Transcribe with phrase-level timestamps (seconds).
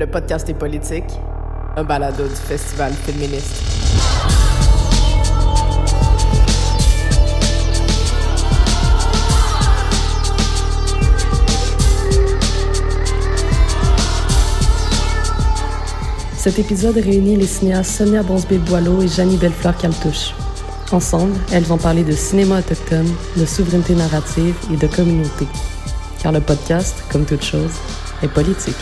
[0.00, 1.04] le podcast est politique,
[1.76, 3.62] un balado du Festival féministe.
[16.34, 20.32] Cet épisode réunit les cinéastes Sonia Bonsbé-Boileau et Janie Bellefleur-Caltouche.
[20.92, 25.46] Ensemble, elles vont parler de cinéma autochtone, de souveraineté narrative et de communauté.
[26.22, 27.72] Car le podcast, comme toute chose,
[28.22, 28.76] est politique.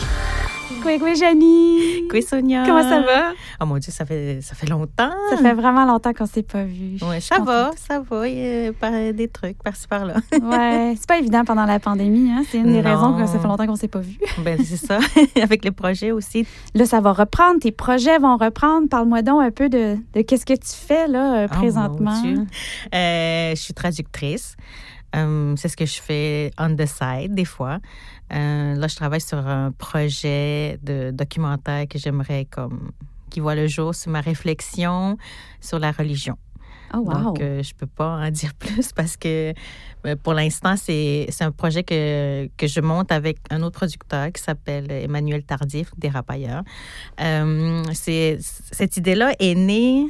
[0.81, 2.07] Coué, coué, Janie!
[2.09, 2.63] Coué, Sonia!
[2.65, 3.33] Comment ça va?
[3.61, 5.11] Oh mon Dieu, ça fait, ça fait longtemps!
[5.29, 6.97] Ça fait vraiment longtemps qu'on s'est pas vu.
[7.07, 8.27] Ouais, ça va, ça va.
[8.27, 10.15] Il y a des trucs par-ci par-là.
[10.31, 12.31] ouais, c'est pas évident pendant la pandémie.
[12.31, 12.43] Hein?
[12.49, 12.89] C'est une des Non.
[12.89, 14.17] raisons que ça fait longtemps qu'on s'est pas vu.
[14.43, 14.99] ben, c'est ça.
[15.41, 16.47] Avec les projets aussi.
[16.73, 17.59] Là, ça va reprendre.
[17.59, 18.87] Tes projets vont reprendre.
[18.89, 22.11] Parle-moi donc un peu de, de qu'est-ce que tu fais là euh, Oh, présentement?
[22.13, 22.45] mon Dieu.
[22.95, 24.55] Euh, je suis traductrice.
[25.15, 27.79] Euh, c'est ce que je fais on the side des fois.
[28.31, 32.91] Euh, là, je travaille sur un projet de documentaire que j'aimerais comme
[33.29, 35.17] qui voit le jour sur ma réflexion
[35.61, 36.37] sur la religion.
[36.93, 37.13] oh wow.
[37.13, 39.53] Donc, euh, je peux pas en dire plus parce que
[40.05, 44.41] euh, pour l'instant, c'est un projet que, que je monte avec un autre producteur qui
[44.41, 46.63] s'appelle Emmanuel Tardif, des Rapailleurs.
[47.17, 50.07] Cette idée-là est née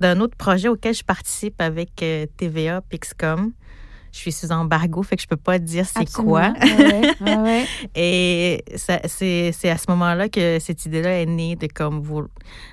[0.00, 2.04] d'un autre projet auquel je participe avec
[2.36, 3.52] TVA, Pixcom.
[4.12, 6.52] Je suis sous embargo, fait que je peux pas dire c'est quoi.
[6.56, 6.88] Absolument.
[6.90, 7.64] Ouais, ouais, ouais.
[7.94, 12.22] Et c'est à ce moment-là que cette idée-là est née de comme vous,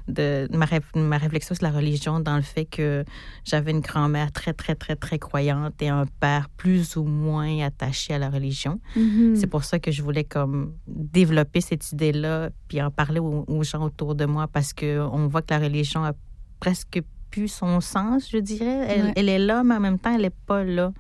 [0.08, 3.04] de ma, ré- ma réflexion sur la religion dans le fait que
[3.44, 8.14] j'avais une grand-mère très très très très croyante et un père plus ou moins attaché
[8.14, 8.80] à la religion.
[8.96, 9.36] Mhm.
[9.36, 13.64] C'est pour ça que je voulais comme développer cette idée-là puis en parler aux, aux
[13.64, 16.14] gens autour de moi parce que on voit que la religion a
[16.60, 18.86] presque plus son sens, je dirais.
[18.88, 20.94] Elle, elle est là, mais en même temps, elle n'est pas là.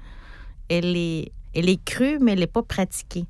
[0.69, 3.25] Elle est, elle est crue, mais elle n'est pas pratiquée.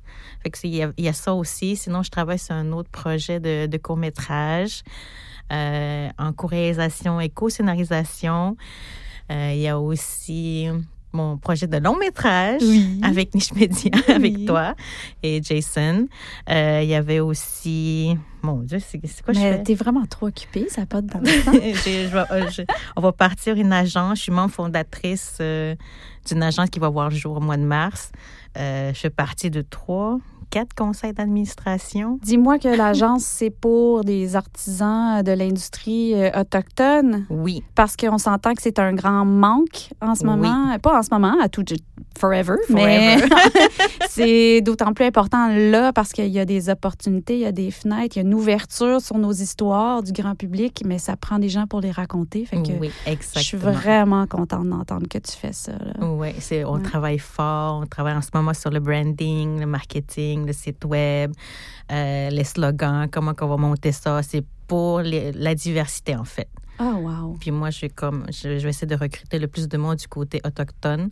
[0.64, 1.76] Il y, a, ça aussi.
[1.76, 4.82] Sinon, je travaille sur un autre projet de, de court-métrage
[5.52, 8.56] euh, en co-réalisation et co-scénarisation.
[9.30, 10.68] Euh, il y a aussi
[11.16, 13.00] mon projet de long métrage Oui.
[13.02, 14.74] avec Niche Média, avec toi
[15.22, 16.06] et Jason.
[16.50, 18.16] Euh, il y avait aussi...
[18.42, 19.62] Mon Dieu, c'est quoi je Mais fais?
[19.64, 21.56] t'es vraiment trop occupée, ça n'a pas de bon sens.
[21.56, 22.62] Je euh, je-
[22.94, 24.18] on va partir une agence.
[24.18, 25.74] Je suis membre fondatrice euh,
[26.28, 28.12] d'une agence qui va voir le jour au mois de mars.
[28.56, 30.18] Euh, je fais partie de trois,
[30.50, 32.18] quatre conseils d'administration.
[32.22, 37.26] Dis-moi que l'agence, c'est pour des artisans de l'industrie euh, autochtone.
[37.30, 40.30] Oui, Parce qu'on s'entend que c'est un grand manque en ce Oui.
[40.30, 40.78] moment.
[40.80, 41.64] Pas en ce moment, à tout
[42.16, 43.34] forever, mais Forever.
[44.08, 47.70] c'est d'autant plus important là parce qu'il y a des opportunités, il y a des
[47.70, 51.38] fenêtres, il y a une ouverture sur nos histoires du grand public, mais ça prend
[51.38, 52.44] des gens pour les raconter.
[52.46, 53.42] Fait que oui, je exactement.
[53.44, 55.72] suis vraiment contente d'entendre que tu fais ça.
[55.72, 56.06] là.
[56.08, 56.82] Oui, c'est, on Ouais.
[56.82, 57.80] travaille fort.
[57.82, 61.32] On travaille en ce moment sur le branding, le marketing, le site web,
[61.92, 64.22] euh, les slogans, comment on va monter ça.
[64.22, 66.48] C'est pour les- la diversité, en fait.
[66.78, 67.36] Ah, wow.
[67.40, 69.96] Puis moi, je, vais comme, je, je vais essayer de recruter le plus de monde
[69.96, 71.10] du côté autochtone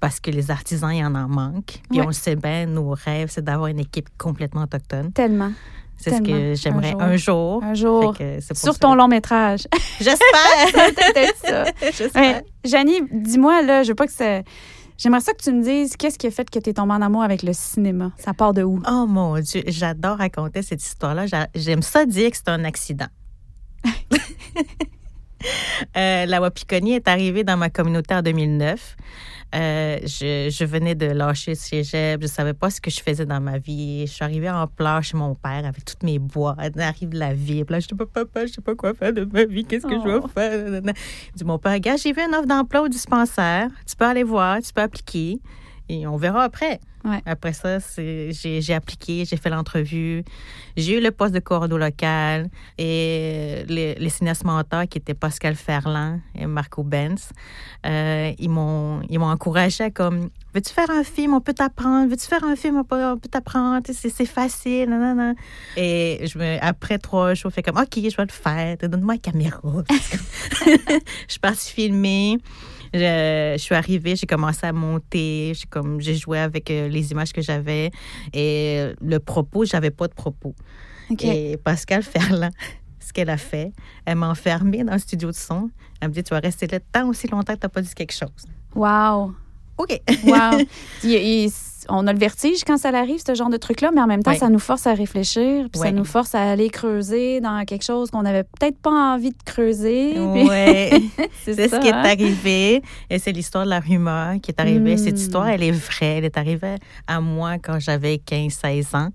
[0.00, 1.80] parce que les artisans, il y en en manque.
[1.90, 2.04] Puis Ouais.
[2.04, 5.12] on le sait bien, nos rêves, c'est d'avoir une équipe complètement autochtone.
[5.12, 5.52] Tellement.
[5.96, 7.62] C'est ce que j'aimerais Un un jour.
[7.62, 8.14] Un jour.
[8.18, 9.68] C'est Sur ça ton long métrage.
[10.00, 10.72] J'espère!
[10.72, 11.64] Peut-être ça.
[11.92, 12.42] J'espère.
[12.64, 14.42] Janie, dis-moi, là, je veux pas que ça.
[14.98, 17.02] J'aimerais ça que tu me dises qu'est-ce qui a fait que tu es tombée en
[17.02, 18.10] amour avec le cinéma?
[18.18, 18.80] Ça part de où?
[18.88, 21.26] Oh mon Dieu, j'adore raconter cette histoire-là.
[21.26, 23.06] J'a- J'aime ça dire que c'est un accident.
[25.96, 28.96] Euh, la Wapikoni est arrivée dans ma communauté en 2009.
[29.54, 32.22] Euh, je, je venais de lâcher le cégep.
[32.22, 34.06] Je savais pas ce que je faisais dans ma vie.
[34.06, 36.78] Je suis arrivée en pleurs chez mon père avec toutes mes boîtes.
[36.78, 37.64] Arrive la vie.
[37.68, 39.64] Là, je dis, papa, je sais pas quoi faire de ma vie.
[39.64, 40.20] Qu'est-ce que je Oh.
[40.22, 40.58] vais faire?
[40.64, 40.92] Nanana.
[41.34, 43.68] Il dit, mon père, gars, j'ai vu une offre d'emploi au dispensaire.
[43.88, 45.38] Tu peux aller voir, tu peux appliquer.
[45.88, 46.80] Et on verra après.
[47.04, 47.20] Ouais.
[47.26, 50.24] Après ça, j'ai appliqué, j'ai fait l'entrevue.
[50.76, 55.54] J'ai eu le poste de cordeau local et les, les cinéastes mentors qui étaient Pascal
[55.54, 57.30] Ferland et Marco Benz,
[57.84, 62.08] euh, ils m'ont encouragé à comme veux-tu faire un film, on peut t'apprendre.
[62.08, 63.86] Veux-tu faire un film, on peut, t'apprendre.
[63.92, 64.88] C'est facile.
[65.76, 68.76] Et je me, après trois jours, je fais comme OK, je vais le faire.
[68.78, 69.60] Donne-moi la caméra.
[70.66, 70.98] je
[71.28, 72.38] suis partie filmer.
[72.94, 77.10] Je, je suis arrivée, j'ai commencé à monter, j'ai comme j'ai joué avec euh, les
[77.10, 77.90] images que j'avais
[78.32, 80.54] et euh, le propos, j'avais pas de propos.
[81.10, 81.24] OK.
[81.24, 82.50] Et Pascal Ferland,
[83.00, 83.72] ce qu'elle a fait,
[84.06, 85.70] elle m'a enfermée dans le studio de son.
[86.00, 87.92] Elle me dit tu vas rester là tant aussi longtemps que tu n'as pas dit
[87.94, 88.30] quelque chose.
[88.74, 89.34] Wow.
[89.76, 90.00] OK.
[90.24, 90.60] Wow.
[91.02, 91.52] Il- il-
[91.88, 94.34] on a le vertige quand ça arrive, ce genre de truc-là, mais en même temps,
[94.34, 98.10] ça nous force à réfléchir, puis ça nous force à aller creuser dans quelque chose
[98.10, 100.18] qu'on n'avait peut-être pas envie de creuser.
[100.18, 100.90] Ouais.
[101.44, 102.04] C'est ce qui est hein?
[102.04, 102.82] arrivé.
[103.10, 104.94] Et c'est l'histoire de la rumeur qui est arrivée.
[104.94, 104.98] Mm.
[104.98, 106.18] Cette histoire, elle est vraie.
[106.18, 106.76] Elle est arrivée
[107.06, 109.08] à moi quand j'avais 15-16 ans.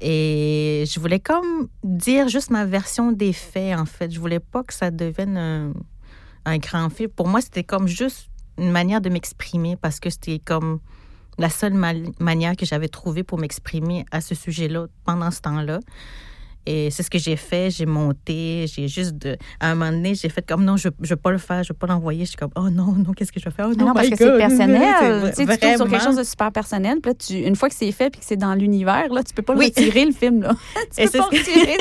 [0.00, 4.10] Et je voulais comme dire juste ma version des faits, en fait.
[4.10, 5.72] Je voulais pas que ça devienne un,
[6.44, 7.10] un grand film.
[7.10, 8.28] Pour moi, c'était comme juste
[8.58, 10.80] une manière de m'exprimer parce que c'était comme
[11.38, 11.74] la seule
[12.18, 15.80] manière que j'avais trouvée pour m'exprimer à ce sujet-là pendant ce temps-là.
[16.66, 17.70] Et c'est ce que j'ai fait.
[17.70, 18.66] J'ai monté.
[18.72, 19.16] J'ai juste.
[19.16, 21.62] De, à un moment donné, j'ai fait comme non, je ne vais pas le faire,
[21.62, 22.24] je ne vais pas l'envoyer.
[22.24, 23.68] Je suis comme oh non, non, qu'est-ce que je vais faire?
[23.70, 25.32] Oh, non, parce que c'est personnel.
[25.34, 27.00] tu sais, tu sur quelque chose de super personnel.
[27.02, 29.34] Puis là, tu, une fois que c'est fait puis que c'est dans l'univers, là, tu
[29.34, 30.42] peux pas le retirer, le film.
[30.42, 30.54] Là.
[30.96, 31.76] tu peux pas retirer.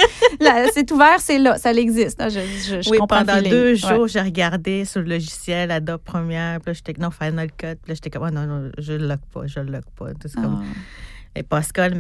[0.74, 1.58] c'est ouvert, c'est là.
[1.58, 2.22] Ça existe.
[2.30, 6.60] Je, je, je oui, pendant deux jours, j'ai regardé sur le logiciel Adobe Premiere.
[6.60, 7.76] Puis là, j'étais non, Final Cut.
[7.82, 10.14] Puis là, j'étais comme oh non, non, je le lock pas, je le lock pas.
[10.14, 10.62] Tout comme...
[10.62, 11.40] Ah.
[11.40, 11.96] Et Pascal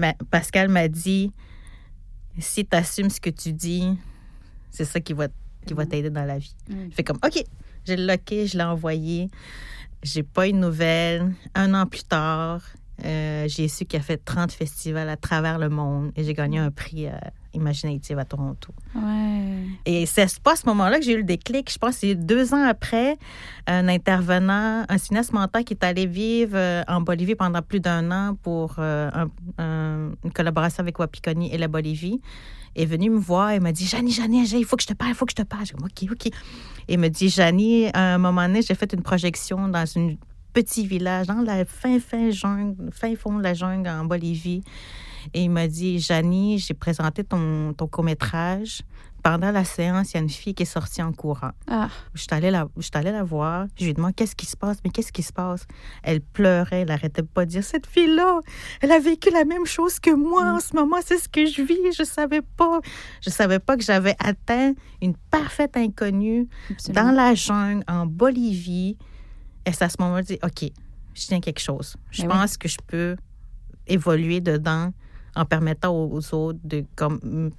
[0.69, 1.31] m'a dit
[2.39, 3.97] si tu assumes ce que tu dis,
[4.69, 5.27] c'est ça qui va,
[5.65, 5.87] qui va mm-hmm.
[5.87, 6.55] t'aider dans la vie.
[6.69, 6.89] Mm.
[6.89, 7.43] Je fais comme, OK,
[7.85, 9.29] j'ai le locké, je l'ai envoyé.
[10.01, 11.33] J'ai pas une nouvelle.
[11.55, 12.61] Un an plus tard,
[13.03, 16.59] euh, j'ai su qu'il a fait 30 festivals à travers le monde et j'ai gagné
[16.59, 17.11] un prix euh,
[17.55, 18.73] Imaginative à Toronto.
[18.95, 19.65] Ouais.
[19.85, 21.71] Et c'est pas à ce moment-là que j'ai eu le déclic.
[21.71, 23.17] Je pense que c'est deux ans après,
[23.67, 28.11] un intervenant, un cinéaste mental qui est allé vivre euh, en Bolivie pendant plus d'un
[28.11, 32.21] an pour une collaboration avec Wapikoni et la Bolivie
[32.75, 35.11] est venu me voir et m'a dit Janie, Janie, il faut que je te parle,
[35.11, 35.65] il faut que je te parle.
[35.65, 36.25] J'ai dit OK, OK.
[36.87, 40.17] Et il me dit Janie, à un moment donné, j'ai fait une projection dans une
[40.53, 44.63] petit village, dans la fin, fin jungle, fin fond de la jungle en Bolivie.
[45.33, 48.81] Et il m'a dit, Janie, j'ai présenté ton, ton court-métrage.
[49.23, 51.51] Pendant la séance, il y a une fille qui est sortie en courant.
[51.69, 51.87] Ah.
[52.13, 52.67] Je suis allée la,
[53.03, 53.67] la voir.
[53.77, 55.65] Je lui ai demandé qu'est-ce qui se passe, mais qu'est-ce qui se passe?
[56.03, 58.41] Elle pleurait, elle n'arrêtait pas de dire Cette fille-là,
[58.81, 61.61] elle a vécu la même chose que moi en ce moment, c'est ce que je
[61.61, 61.93] vis.
[61.97, 62.81] Je savais pas.
[63.21, 66.49] Je savais pas que j'avais atteint une parfaite inconnue
[66.89, 68.97] dans la jungle, en Bolivie
[69.65, 70.71] et c'est à ce moment-là, je dis, OK,
[71.13, 71.95] je tiens quelque chose.
[72.11, 73.15] Je ben pense que je peux
[73.87, 74.91] évoluer dedans
[75.35, 77.51] en permettant aux, autres de comme,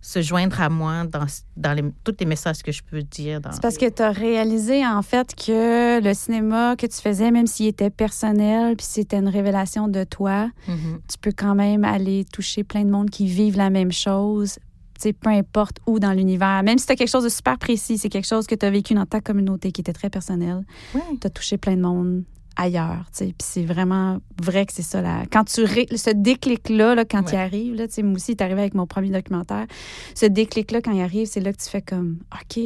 [0.00, 1.26] se joindre à moi dans,
[1.56, 3.40] dans les, tous les messages que je peux dire.
[3.50, 7.48] C'est parce que tu as réalisé, en fait, que le cinéma que tu faisais, même
[7.48, 11.00] s'il était personnel, puis c'était une révélation de toi, mm-hmm.
[11.10, 14.58] tu peux quand même aller toucher plein de monde qui vivent la même chose,
[14.98, 18.26] peu importe où dans l'univers, même si tu quelque chose de super précis, c'est quelque
[18.26, 21.58] chose que tu as vécu dans ta communauté qui était très personnel, tu as touché
[21.58, 22.24] plein de monde
[22.56, 23.04] ailleurs.
[23.16, 25.02] Puis c'est vraiment vrai que c'est ça.
[25.02, 25.24] Là.
[25.30, 28.74] Quand tu ce déclic-là, là, quand il arrive, là, moi aussi, il est arrivé avec
[28.74, 29.66] mon premier documentaire.
[30.14, 32.58] Ce déclic-là, quand il arrive, c'est là que tu fais comme OK,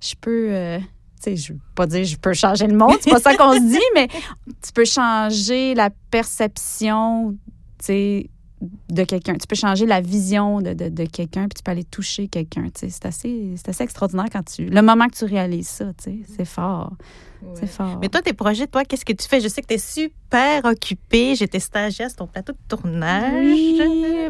[0.00, 0.48] je peux.
[0.50, 0.78] Euh,
[1.20, 3.60] sais, je veux pas dire je peux changer le monde, c'est pas ça qu'on se
[3.60, 7.36] dit, mais tu peux changer la perception,
[7.84, 9.34] tu de quelqu'un.
[9.34, 12.66] Tu peux changer la vision de, de, quelqu'un, puis tu peux aller toucher quelqu'un.
[12.74, 14.66] C'est assez, assez extraordinaire quand tu.
[14.66, 16.92] Le moment que tu réalises ça, c'est fort.
[17.54, 17.98] C'est fort.
[18.00, 19.40] Mais toi, tes projets, toi, qu'est-ce que tu fais?
[19.40, 21.36] Je sais que tu es super occupée.
[21.36, 23.44] J'étais stagiaire sur ton plateau de tournage.
[23.44, 23.80] Oui.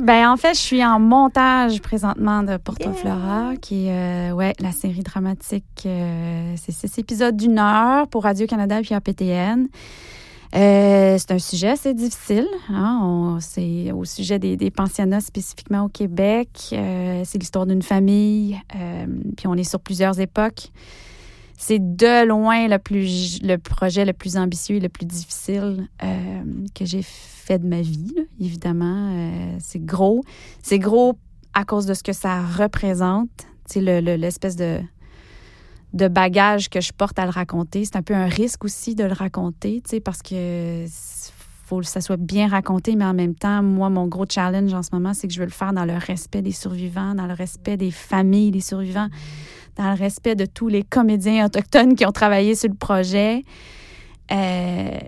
[0.02, 4.52] Ben, en fait, je suis en montage présentement de Porto Flora, qui est euh, ouais,
[4.60, 5.64] la série dramatique.
[5.86, 9.68] Euh, c'est six épisodes d'une heure pour Radio-Canada puis APTN.
[10.54, 12.46] Euh, c'est un sujet assez difficile.
[12.70, 13.38] Hein?
[13.40, 16.48] c'est au sujet des, pensionnats spécifiquement au Québec.
[16.72, 18.58] Euh, c'est l'histoire d'une famille.
[18.74, 19.06] Euh,
[19.36, 20.70] puis on est sur plusieurs époques.
[21.56, 25.88] C'est de loin le, projet le plus ambitieux et le plus difficile
[26.74, 29.58] que j'ai fait de ma vie, évidemment.
[29.58, 30.22] c'est gros.
[30.62, 31.18] C'est gros
[31.54, 33.28] à cause de ce que ça représente.
[33.66, 34.78] C'est l'espèce de
[35.94, 37.84] de bagage que je porte à le raconter.
[37.84, 40.84] C'est un peu un risque aussi de le raconter, tu sais, parce que
[41.68, 44.82] faut que ça soit bien raconté, mais en même temps, moi, mon gros challenge en
[44.82, 47.34] ce moment, c'est que je veux le faire dans le respect des survivants, dans le
[47.34, 49.08] respect des familles des survivants,
[49.76, 53.44] dans le respect de tous les comédiens autochtones qui ont travaillé sur le projet.
[54.32, 54.98] Euh,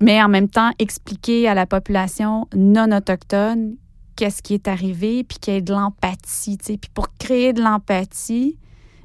[0.00, 3.76] mais en même temps, expliquer à la population non autochtone
[4.16, 6.56] qu'est-ce qui est arrivé, puis qu'il y ait de l'empathie.
[6.56, 8.56] Puis pour créer de l'empathie,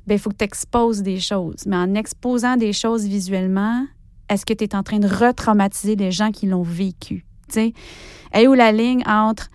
[0.07, 1.63] il faut que tu exposes des choses.
[1.65, 3.85] Mais en exposant des choses visuellement,
[4.29, 7.25] est-ce que tu es en train de retraumatiser les gens qui l'ont vécu?
[7.51, 7.73] Tu
[8.33, 9.49] sais, où la ligne entre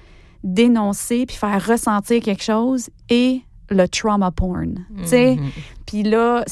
[0.44, 4.84] dénoncer puis faire ressentir quelque chose et le trauma porn?
[4.98, 5.50] Tu sais, mm-hmm.
[5.86, 6.44] puis là,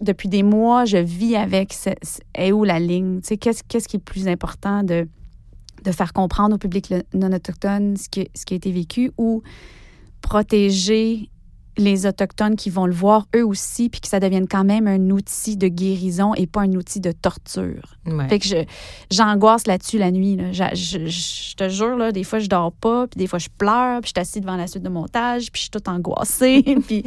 [0.00, 1.74] depuis des mois, je vis avec
[2.34, 3.20] est où la ligne?
[3.20, 5.06] Tu sais, qu'est-ce, qu'est-ce qui est plus important de,
[5.84, 9.42] de faire comprendre au public non autochtone ce qui, ce qui a été vécu ou
[10.22, 11.30] protéger
[11.78, 15.10] les Autochtones qui vont le voir eux aussi, puis que ça devienne quand même un
[15.10, 17.96] outil de guérison et pas un outil de torture.
[18.28, 18.48] Fait que
[19.10, 20.38] j'angoisse là-dessus la nuit.
[20.52, 24.08] Je, te jure, là, des fois, je dors pas, puis des fois, je pleure, puis
[24.14, 26.62] je suis assise devant la suite de montage, puis je suis toute angoissée.
[26.86, 27.04] puis...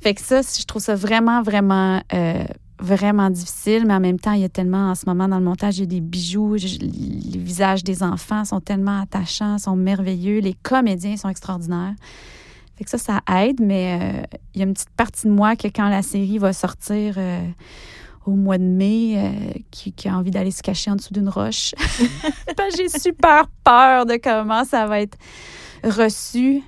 [0.00, 2.44] Fait que ça, je trouve ça vraiment, vraiment euh,
[2.78, 5.44] vraiment difficile, mais en même temps, il y a tellement, en ce moment, dans le
[5.44, 6.58] montage, il y a des bijoux.
[6.58, 10.40] je- les visages des enfants sont tellement attachants, sont merveilleux.
[10.40, 11.94] Les comédiens sont extraordinaires.
[12.76, 15.56] Fait que ça, ça aide, mais euh, il y a une petite partie de moi
[15.56, 17.40] que quand la série va sortir euh,
[18.26, 21.72] au mois de mai, euh, qui, a envie d'aller se cacher en dessous d'une roche.
[21.74, 25.16] Que J'ai super peur de comment ça va être
[25.84, 26.62] reçu.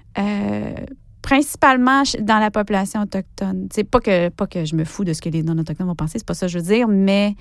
[1.20, 3.68] principalement dans la population autochtone.
[3.70, 6.18] C'est pas que pas que je me fous de ce que les non-autochtones vont penser,
[6.18, 7.34] c'est pas ça que je veux dire, mais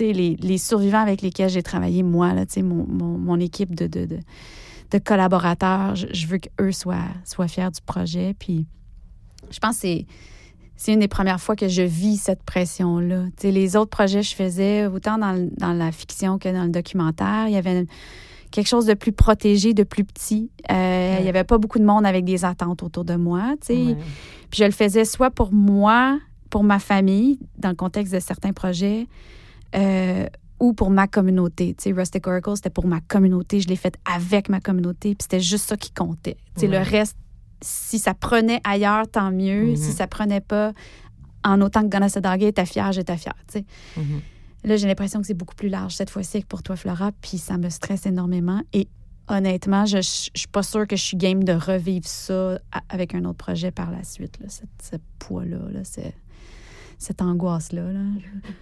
[0.00, 4.18] les, les survivants avec lesquels j'ai travaillé, moi, là, mon, mon, mon équipe de, de,
[4.90, 8.34] de collaborateurs, je, je veux qu'eux soient, soient fiers du projet.
[8.38, 8.66] Puis
[9.50, 10.06] je pense que c'est,
[10.76, 13.24] c'est une des premières fois que je vis cette pression-là.
[13.42, 16.70] Les autres projets que je faisais, autant dans, le- dans la fiction que dans le
[16.70, 17.84] documentaire, il y avait
[18.50, 20.50] quelque chose de plus protégé, de plus petit.
[20.70, 23.54] Euh, Il n'y avait pas beaucoup de monde avec des attentes autour de moi.
[23.68, 23.96] Ouais.
[24.50, 26.18] Puis je le faisais soit pour moi,
[26.48, 29.06] pour ma famille, dans le contexte de certains projets,
[29.76, 30.26] euh,
[30.60, 31.74] ou pour ma communauté.
[31.78, 33.60] Tu sais, Rustic Oracle, c'était pour ma communauté.
[33.60, 36.36] Je l'ai fait avec ma communauté, puis c'était juste ça qui comptait.
[36.56, 36.78] Tu sais, Ouais.
[36.78, 37.16] le reste,
[37.62, 39.74] si ça prenait ailleurs, tant mieux.
[39.76, 40.72] Si ça prenait pas,
[41.44, 43.34] en autant que Gonassadagé était fière, j'étais fière.
[43.50, 43.64] Tu sais.
[43.96, 44.20] Mhm.
[44.64, 47.38] Là, j'ai l'impression que c'est beaucoup plus large cette fois-ci que pour toi, Flora, puis
[47.38, 48.60] ça me stresse énormément.
[48.72, 48.88] Et
[49.28, 53.24] honnêtement, je, je suis pas sûre que je suis game de revivre ça avec un
[53.24, 56.14] autre projet par la suite, là, cette- ce poids-là, là, c'est-
[56.98, 57.82] cette angoisse-là.
[57.82, 58.00] là.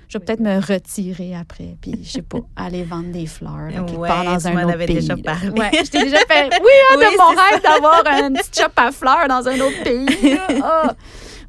[0.09, 3.81] Je, vais peut-être me retirer après, puis je sais pas, aller vendre des fleurs là,
[3.83, 4.95] quelque Ouais, part dans tu un autre pays.
[4.95, 5.49] déjà parlé.
[5.51, 6.51] Ouais, je t'ai déjà fait.
[6.63, 9.83] Oui, hein, Oui, de mon rêve d'avoir une petite shop à fleurs dans un autre
[9.85, 10.39] pays.
[10.63, 10.93] Ah!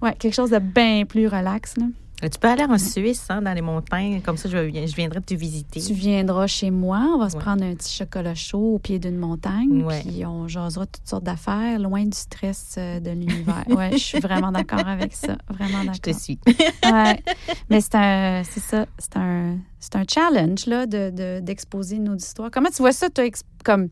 [0.02, 1.76] Ouais, quelque chose de bien plus relax.
[1.78, 1.86] Là.
[2.20, 4.22] Tu peux aller en Suisse, hein, dans les montagnes.
[4.22, 5.80] Comme ça, je, je viendrai te visiter.
[5.80, 9.18] Tu viendras chez moi, on va se prendre un petit chocolat chaud au pied d'une
[9.18, 10.02] montagne, Ouais.
[10.04, 13.64] puis on jasera toutes sortes d'affaires, loin du stress euh, de l'univers.
[13.70, 16.20] Ouais, je suis vraiment d'accord avec ça, vraiment Je te d'accord.
[16.22, 16.40] suis.
[16.84, 17.24] Ouais.
[17.70, 22.16] Mais c'est un, c'est ça, c'est un, c'est un challenge là de, de- d'exposer nos
[22.16, 22.50] histoires.
[22.52, 23.26] Comment tu vois ça, toi,
[23.64, 23.90] comme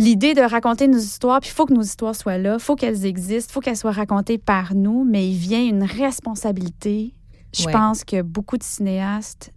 [0.00, 2.74] l'idée de raconter nos histoires, puis il faut que nos histoires soient là, il faut
[2.74, 7.14] qu'elles existent, il faut qu'elles soient racontées par nous, mais il vient une responsabilité.
[7.54, 7.72] Je Ouais.
[7.72, 9.52] pense que beaucoup de cinéastes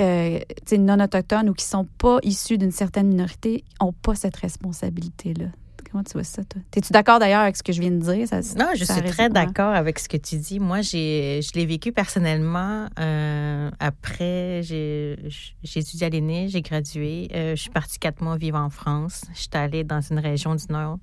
[0.00, 0.38] euh,
[0.78, 5.46] non autochtones ou qui sont pas issus d'une certaine minorité n'ont pas cette responsabilité-là.
[5.90, 6.60] Comment tu vois ça, toi?
[6.74, 8.26] Es-tu d'accord d'ailleurs avec ce que je viens de dire?
[8.26, 10.58] Ça- Non, je ça suis très d'accord avec ce que tu dis.
[10.58, 12.88] Moi, j'ai, je l'ai vécu personnellement.
[12.98, 15.16] euh, après, j'ai,
[15.62, 17.28] j'ai étudié à l'ENE, j'ai gradué.
[17.34, 19.22] euh, je suis partie quatre mois vivre en France.
[19.34, 20.98] Je suis allée dans une région du Nord,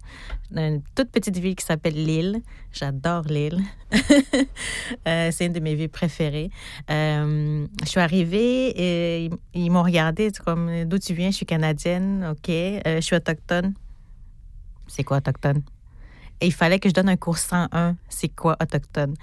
[0.51, 2.41] dans une toute petite ville qui s'appelle Lille.
[2.71, 3.59] J'adore Lille.
[5.07, 6.49] Euh, c'est une de mes villes préférées.
[6.89, 11.29] Je suis arrivée et ils, ils m'ont regardé c'est comme d'où tu viens?
[11.31, 12.47] Je suis canadienne, ok.
[12.47, 13.73] Je suis autochtone.
[14.93, 15.63] C'est quoi autochtone?
[16.39, 19.15] Et il fallait que je donne un cours 101, c'est quoi autochtone?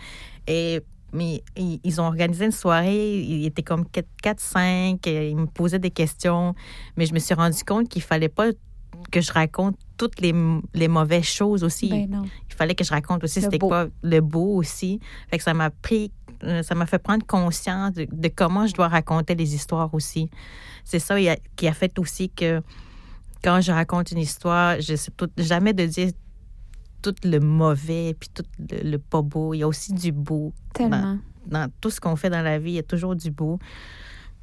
[0.47, 0.81] Et
[1.13, 3.85] mais ils, ont organisé une soirée, il était comme
[4.23, 6.55] 4-5, ils me posaient des questions,
[6.97, 8.51] mais je me suis rendu compte qu'il fallait pas
[9.11, 10.33] que je raconte toutes les,
[10.73, 11.89] les mauvaises choses aussi.
[11.89, 12.25] Ben.
[12.49, 15.01] Il fallait que je raconte aussi c'était quoi le beau aussi.
[15.29, 16.13] Fait que ça m'a pris,
[16.45, 20.31] euh, ça m'a fait prendre conscience de, de comment je dois raconter les histoires aussi.
[20.85, 21.17] C'est ça
[21.57, 22.63] qui a fait aussi que
[23.43, 26.11] quand je raconte une histoire, je sais tout- jamais de dire
[27.03, 29.55] tout le mauvais puis tout le, le pas beau.
[29.55, 30.53] Il y a aussi du beau.
[30.75, 31.19] Tellement.
[31.47, 33.59] Dans tout ce qu'on fait dans la vie, il y a toujours du beau.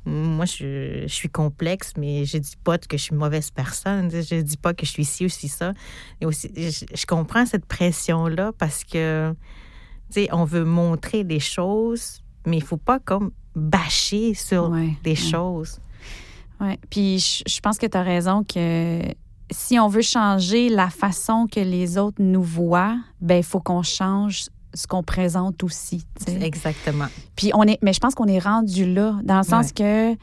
[0.06, 4.10] Moi, je, je suis complexe, mais je dis pas que je suis une mauvaise personne.
[4.10, 5.74] Je dis pas que je suis ci ou ci, ça.
[6.22, 9.34] Et aussi, je, je comprends cette pression-là parce que,
[10.10, 14.96] tu sais, on veut montrer des choses, mais il faut pas comme bâcher sur Ouais,
[15.04, 15.16] des ouais.
[15.16, 15.80] choses.
[16.60, 19.02] Oui, puis je, je pense que tu as raison que
[19.52, 23.84] si on veut changer la façon que les autres nous voient, ben il faut qu'on
[23.84, 26.06] change ce qu'on présente aussi.
[26.28, 27.08] Exactement.
[27.36, 30.16] Puis on est, mais je pense qu'on est rendu là, dans le sens que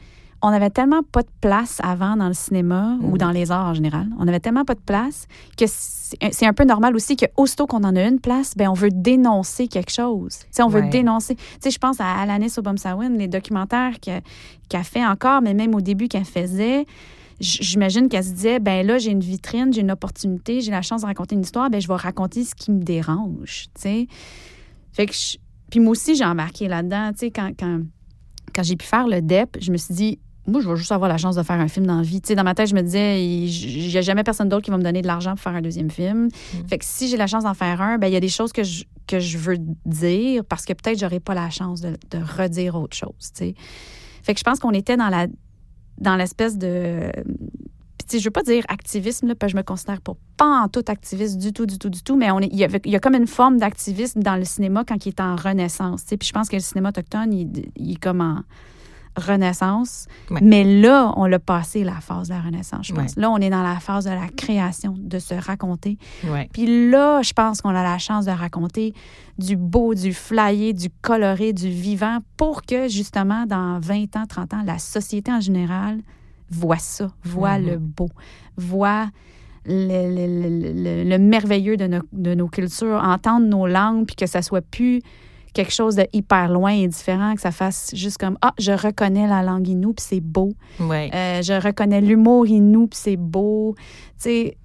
[0.47, 3.17] on avait tellement pas de place avant dans le cinéma ou Mhm.
[3.17, 4.07] dans les arts en général.
[4.19, 7.83] On avait tellement pas de place que c'est un peu normal aussi que aussitôt qu'on
[7.83, 10.37] en a une place, ben on veut dénoncer quelque chose.
[10.41, 11.35] Tu sais, on veut dénoncer.
[11.61, 14.21] Tu je pense à Alanis Obomsawin, les documentaires que-
[14.69, 16.85] qu'elle fait encore, mais même au début qu'elle faisait.
[17.39, 21.01] J'imagine qu'elle se disait, ben là, j'ai une vitrine, j'ai une opportunité, j'ai la chance
[21.01, 24.07] de raconter une histoire, ben je vais raconter ce qui me dérange, tu sais.
[24.93, 25.37] Fait que je-
[25.71, 27.81] Puis moi aussi, j'ai embarqué là-dedans, tu sais, quand, quand,
[28.53, 31.09] quand j'ai pu faire le DEP, je me suis dit, moi, je vais juste avoir
[31.09, 32.21] la chance de faire un film dans la vie.
[32.21, 34.71] Tu sais, dans ma tête, je me disais, il n'y a jamais personne d'autre qui
[34.71, 36.29] va me donner de l'argent pour faire un deuxième film.
[36.67, 38.53] Fait que si j'ai la chance d'en faire un, ben il y a des choses
[38.53, 42.17] que je, que je veux dire parce que peut-être j'aurais pas la chance de, de
[42.17, 43.55] redire autre chose, tu sais.
[44.23, 45.27] Fait que je pense qu'on était dans la
[45.97, 47.11] dans l'espèce de...
[47.13, 47.23] Puis
[47.97, 50.13] Puis, tu sais, je veux pas dire activisme, là, parce que je me considère pas,
[50.35, 52.65] pas en tout activiste du tout, du tout, du tout, mais on est, il, y
[52.65, 55.35] a, il y a comme une forme d'activisme dans le cinéma quand il est en
[55.35, 56.03] renaissance.
[56.03, 56.17] tu sais.
[56.17, 58.43] Puis je pense que le cinéma autochtone, il, il est comme en
[59.17, 60.07] renaissance.
[60.29, 60.39] Ouais.
[60.41, 63.15] Mais là, on l'a passé la phase de la renaissance, je pense.
[63.15, 63.21] Ouais.
[63.21, 65.97] Là, on est dans la phase de la création, de se raconter.
[66.25, 66.49] Ouais.
[66.53, 68.93] Puis là, je pense qu'on a la chance de raconter
[69.37, 74.53] du beau, du flyé, du coloré, du vivant pour que, justement, dans 20 ans, 30
[74.53, 75.99] ans, la société en général
[76.49, 77.65] voit ça, voit Mhm.
[77.65, 78.09] le beau,
[78.57, 79.07] voit
[79.65, 80.41] le, le-
[80.73, 84.41] le- le- le merveilleux de nos, de nos cultures, entendre nos langues, puis que ça
[84.43, 85.01] soit plus
[85.55, 89.25] quelque chose de hyper loin et différent, que ça fasse juste comme Ah, je reconnais
[89.27, 90.53] la langue inou, puis c'est beau.
[90.79, 91.09] Ouais.
[91.15, 93.73] Euh, je reconnais l'humour inou, puis c'est beau.
[93.77, 93.83] Tu
[94.17, 94.57] sais,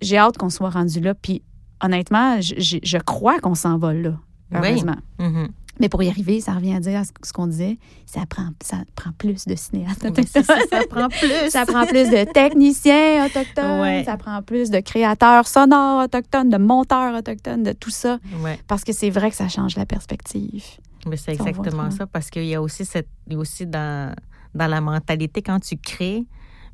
[0.00, 1.14] j'ai hâte qu'on soit rendu là.
[1.14, 1.42] Puis
[1.80, 4.14] honnêtement, je, crois qu'on s'en va là,
[4.50, 4.58] Oui.
[4.58, 4.96] heureusement.
[5.20, 5.48] Mhm.
[5.80, 9.12] Mais pour y arriver, ça revient à dire ce, qu'on disait, ça prend, ça prend
[9.12, 10.42] plus de cinéastes ça, autochtones.
[10.44, 11.50] ça prend plus.
[11.50, 14.02] Ça prend plus de techniciens autochtones, Ouais.
[14.04, 18.18] ça prend plus de créateurs sonores autochtones, de monteurs autochtones, de tout ça.
[18.42, 18.58] Ouais.
[18.66, 20.64] Parce que c'est vrai que ça change la perspective.
[21.06, 22.06] Mais c'est exactement ça.
[22.06, 24.14] parce qu'il y a aussi cette, il y a aussi dans,
[24.54, 26.24] dans la mentalité quand tu crées.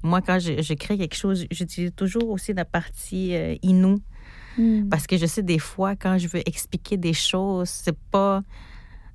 [0.02, 3.98] Moi, quand je, je crée quelque chose, j'utilise toujours aussi la partie euh, inou,
[4.90, 8.42] parce que je sais des fois quand je veux expliquer des choses, c'est pas,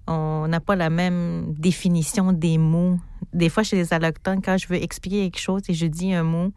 [0.10, 2.98] on n'a pas la même définition des mots.
[3.32, 6.24] Des fois, chez les allochtones, quand je veux expliquer quelque chose et je dis un
[6.24, 6.52] mot,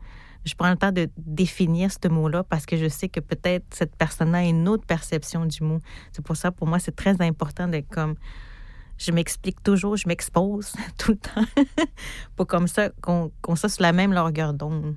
[0.45, 3.95] je prends le temps de définir ce mot-là parce que je sais que peut-être cette
[3.95, 5.81] personne a une autre perception du mot.
[6.13, 8.15] C'est pour ça, pour moi, c'est très important d'être comme.
[8.99, 11.63] Je m'explique toujours, je m'expose tout le temps
[12.37, 14.97] pour comme ça qu'on qu'on soit sur la même longueur d'onde.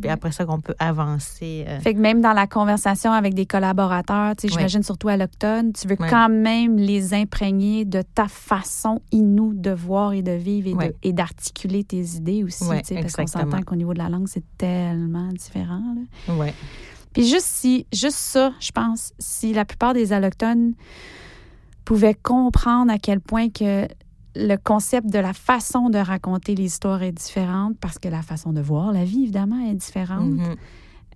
[0.00, 1.64] Puis après ça, qu'on peut avancer.
[1.68, 5.16] euh, Fait que même dans la conversation avec des collaborateurs, tu sais, j'imagine surtout à
[5.16, 10.32] l'octone, tu veux quand même les imprégner de ta façon inou de voir et de
[10.32, 10.94] vivre et de- Ouais.
[11.02, 14.28] et d'articuler tes idées aussi, tu sais, parce qu'on s'entend qu'au niveau de la langue,
[14.28, 15.82] c'est tellement différent.
[16.28, 16.34] là.
[16.36, 16.54] ouais.
[17.12, 20.72] Puis juste si, juste ça, je pense, si la plupart des allochtones
[21.84, 23.86] pouvaient comprendre à quel point que
[24.34, 28.60] le concept de la façon de raconter l'histoire est différente, parce que la façon de
[28.60, 30.22] voir la vie, évidemment, est différente.
[30.30, 30.56] Mhm.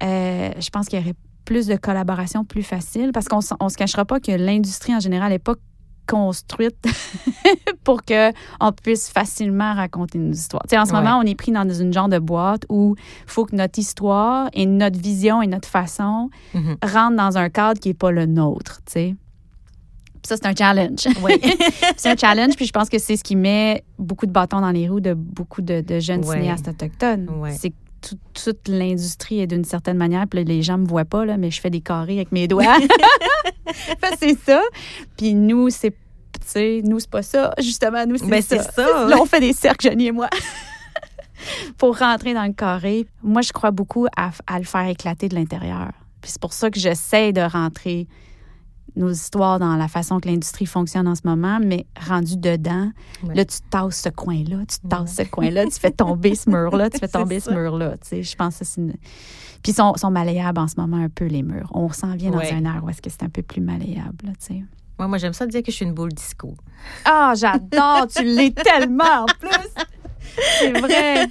[0.02, 1.14] Euh, je pense qu'il y aurait
[1.46, 5.30] plus de collaboration plus facile parce qu'on on se cachera pas que l'industrie en général
[5.30, 5.54] n'est pas
[6.06, 6.76] construite
[7.84, 10.62] pour que on puisse facilement raconter une histoire.
[10.64, 10.98] Tu sais, en ce Ouais.
[11.02, 14.48] moment, on est pris dans une genre de boîte où il faut que notre histoire
[14.52, 16.76] et notre vision et notre façon Mhm.
[16.82, 18.80] rentrent dans un cadre qui n'est pas le nôtre,
[20.26, 21.06] ça, c'est un challenge.
[21.22, 21.40] Ouais.
[21.96, 24.70] c'est un challenge, puis je pense que c'est ce qui met beaucoup de bâtons dans
[24.70, 26.36] les roues de beaucoup de, de jeunes Ouais.
[26.36, 27.28] cinéastes autochtones.
[27.38, 27.52] Ouais.
[27.58, 31.24] C'est que tout- toute l'industrie est d'une certaine manière, puis les gens me voient pas,
[31.24, 32.64] là, mais je fais des carrés avec mes doigts.
[34.00, 34.62] Que c'est ça.
[35.16, 35.96] Puis nous, c'est, tu
[36.44, 37.52] sais, nous, c'est pas ça.
[37.58, 38.62] Justement, nous, c'est Ben, ça.
[38.62, 39.06] c'est ça.
[39.08, 40.28] Là, on fait des cercles, Jenny et moi.
[41.78, 43.06] pour rentrer dans le carré.
[43.22, 45.90] Moi, je crois beaucoup à, à le faire éclater de l'intérieur.
[46.20, 48.06] Puis c'est pour ça que j'essaie de rentrer
[48.96, 52.90] nos histoires dans la façon que l'industrie fonctionne en ce moment, mais rendu dedans,
[53.22, 53.34] Ouais.
[53.34, 56.98] là, tu tasses ce coin-là, tu tasses ce coin-là, tu fais tomber ce mur-là, tu
[56.98, 57.92] fais tomber ce mur-là.
[57.98, 58.92] Tu sais, je pense que c'est une...
[59.62, 61.70] Puis ils sont, sont malléables en ce moment un peu, les murs.
[61.74, 62.52] On s'en vient dans Ouais.
[62.52, 64.62] un air où est-ce que c'est un peu plus malléable, là, tu sais.
[64.98, 66.54] Moi, moi j'aime ça dire que je suis une boule disco.
[67.04, 68.06] Ah, j'adore!
[68.08, 69.84] tu l'es tellement, en plus!
[70.58, 71.26] C'est vrai!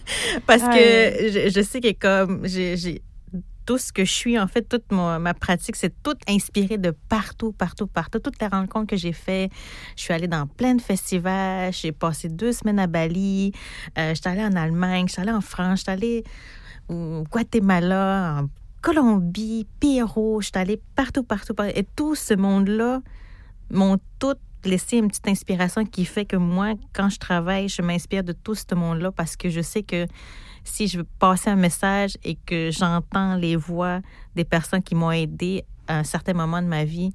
[0.46, 3.02] Parce que je, je sais que comme j'ai-
[3.66, 7.52] tout ce que je suis, en fait, toute ma pratique, c'est tout inspiré de partout,
[7.52, 8.20] partout, partout.
[8.20, 9.52] Toutes les rencontres que j'ai faites,
[9.96, 13.52] je suis allée dans plein de festivals, j'ai passé deux semaines à Bali,
[13.98, 16.24] euh, j'étais allée en Allemagne, j'étais allée en France, j'étais allée
[16.90, 18.50] au Guatemala, en
[18.82, 21.74] Colombie, Pérou, j'étais allée partout, partout, partout.
[21.76, 23.02] Et tout ce monde-là
[23.72, 28.24] m'ont tout laissé une petite inspiration qui fait que moi, quand je travaille, je m'inspire
[28.24, 30.08] de tout ce monde-là parce que je sais que
[30.66, 34.02] si je veux passer un message et que j'entends les voix
[34.36, 37.14] des personnes qui m'ont aidé à un certain moment de ma vie,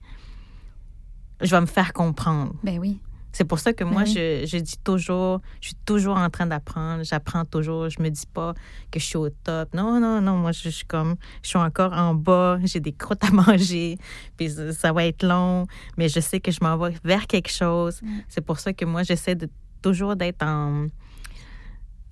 [1.43, 2.55] je vais me faire comprendre.
[2.63, 2.99] Ben oui.
[3.33, 4.15] C'est pour ça que moi, Ben oui.
[4.15, 8.27] je, je dis toujours, je suis toujours en train d'apprendre, j'apprends toujours, je me dis
[8.27, 8.55] pas
[8.91, 9.73] que je suis au top.
[9.73, 12.93] Non, non, non, moi, je, je suis comme, je suis encore en bas, j'ai des
[12.93, 13.99] croûtes à manger,
[14.37, 17.51] puis ça, ça va être long, mais je sais que je m'en vais vers quelque
[17.51, 18.01] chose.
[18.29, 19.49] C'est pour ça que moi, j'essaie de
[19.81, 20.87] toujours d'être en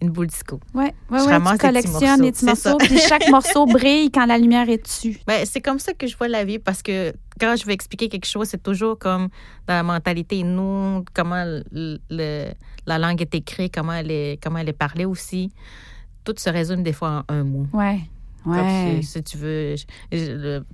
[0.00, 0.60] une boule disco.
[0.74, 4.38] Ouais, ouais, ouais, tu collectionnes les petits morceaux, morceaux, puis chaque morceau brille quand la
[4.38, 5.18] lumière est dessus.
[5.26, 8.08] Ben, c'est comme ça que je vois la vie parce que quand je veux expliquer
[8.08, 9.28] quelque chose, c'est toujours comme
[9.66, 12.50] dans la mentalité, nous, comment le- le-
[12.86, 15.50] la langue est écrite, comment elle est, comment elle est parlée aussi.
[16.24, 17.66] Tout se résume des fois en un mot.
[17.72, 18.98] Comme ouais.
[19.02, 19.74] si, si tu veux,
[20.12, 20.64] le-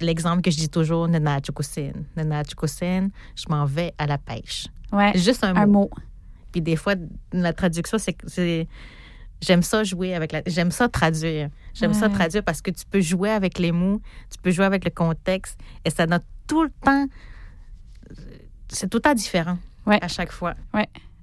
[0.00, 1.90] l'exemple que je dis toujours, Nenachukusin.
[2.16, 4.66] Nenachukusin, je m'en vais à la pêche.
[4.92, 5.60] Ouais, Juste un mot.
[5.60, 5.90] un mot.
[6.52, 6.94] Puis des fois,
[7.32, 8.66] la traduction, c'est,
[9.40, 10.42] J'aime ça jouer avec la.
[10.46, 11.48] J'aime ça traduire.
[11.72, 14.00] J'aime ça traduire parce que tu peux jouer avec les mots,
[14.32, 17.06] tu peux jouer avec le contexte et ça donne tout le temps.
[18.68, 19.56] C'est tout le temps différent.
[19.86, 19.98] Ouais.
[20.02, 20.54] À chaque fois.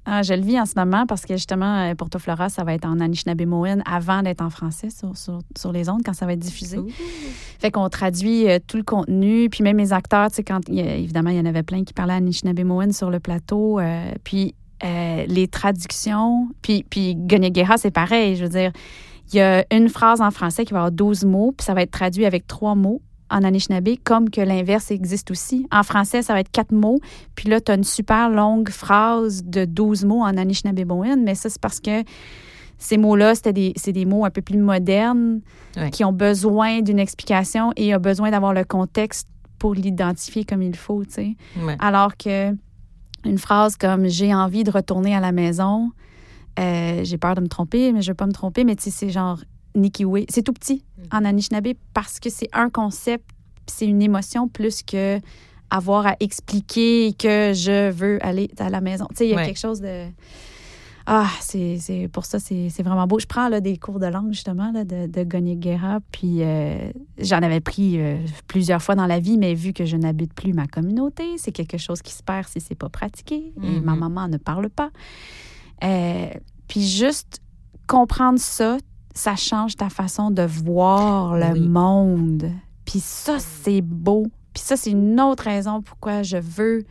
[0.08, 2.76] Ah, je le vis en ce moment parce que justement, euh, Porto Flora, ça va
[2.76, 6.34] être en Anishinaabe-Mohin avant d'être en français sur, sur, sur les ondes quand ça va
[6.34, 6.78] être diffusé.
[7.60, 10.76] Fait qu'on traduit euh, tout le contenu, puis même les acteurs, tu sais, quand il
[10.76, 14.12] y a- évidemment, il y en avait plein qui parlaient Anishinaabe-Mohin sur le plateau, euh,
[14.24, 17.18] puis euh, les traductions, puis, puis
[17.78, 18.72] c'est pareil, je veux dire,
[19.32, 21.82] il y a une phrase en français qui va avoir 12 mots, puis ça va
[21.82, 25.66] être traduit avec trois mots en Anishinaabe, comme que l'inverse existe aussi.
[25.72, 27.00] En français, ça va être quatre mots,
[27.36, 31.50] puis là, tu as une super longue phrase de 12 mots en Anishinaabe-Mohin, mais ça,
[31.50, 32.04] c'est parce que
[32.78, 35.40] ces mots-là, c'était des, c'est des mots un peu plus modernes
[35.92, 40.76] qui ont besoin d'une explication et ont besoin d'avoir le contexte pour l'identifier comme il
[40.76, 41.36] faut, tu sais.
[41.80, 42.56] Alors que
[43.26, 45.90] une phrase comme j'ai envie de retourner à la maison,
[46.60, 48.92] euh, j'ai peur de me tromper, mais je veux pas me tromper, mais tu sais,
[48.92, 49.40] c'est genre
[49.76, 50.26] Nikiwe.
[50.30, 53.26] C'est tout petit en Anishinaabe parce que c'est un concept,
[53.68, 55.20] c'est une émotion plus que
[55.70, 59.06] avoir à expliquer que je veux aller à la maison.
[59.10, 59.46] Tu sais, il y a Ouais.
[59.46, 60.06] quelque chose de.
[61.08, 63.20] Ah, c'est c'est- pour ça, c'est vraiment beau.
[63.20, 67.38] Je prends là, des cours de langue, justement, là, de, de Gonyegera, puis euh, j'en
[67.44, 70.66] avais pris euh, plusieurs fois dans la vie, mais vu que je n'habite plus ma
[70.68, 73.54] communauté, c'est quelque chose qui se perd si c'est pas pratiqué.
[73.64, 74.00] Et ma Mhm.
[74.00, 74.90] maman ne parle pas.
[75.84, 76.30] Euh,
[76.68, 77.40] puis juste
[77.88, 78.78] comprendre ça,
[79.14, 81.68] ça change ta façon de voir le Oui.
[81.70, 82.50] monde.
[82.86, 84.26] Puis ça, c'est beau.
[84.54, 86.84] Puis ça, c'est une autre raison pourquoi je veux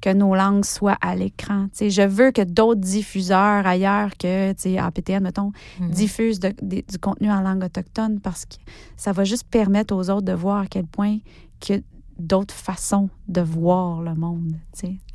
[0.00, 1.68] que nos langues soient à l'écran.
[1.78, 5.90] Je veux que d'autres diffuseurs ailleurs que, APTN, mettons, Mhm.
[5.90, 8.56] diffusent de- du contenu en langue autochtone parce que
[8.96, 11.18] ça va juste permettre aux autres de voir à quel point
[11.60, 11.82] que
[12.18, 14.54] d'autres façons de voir le monde.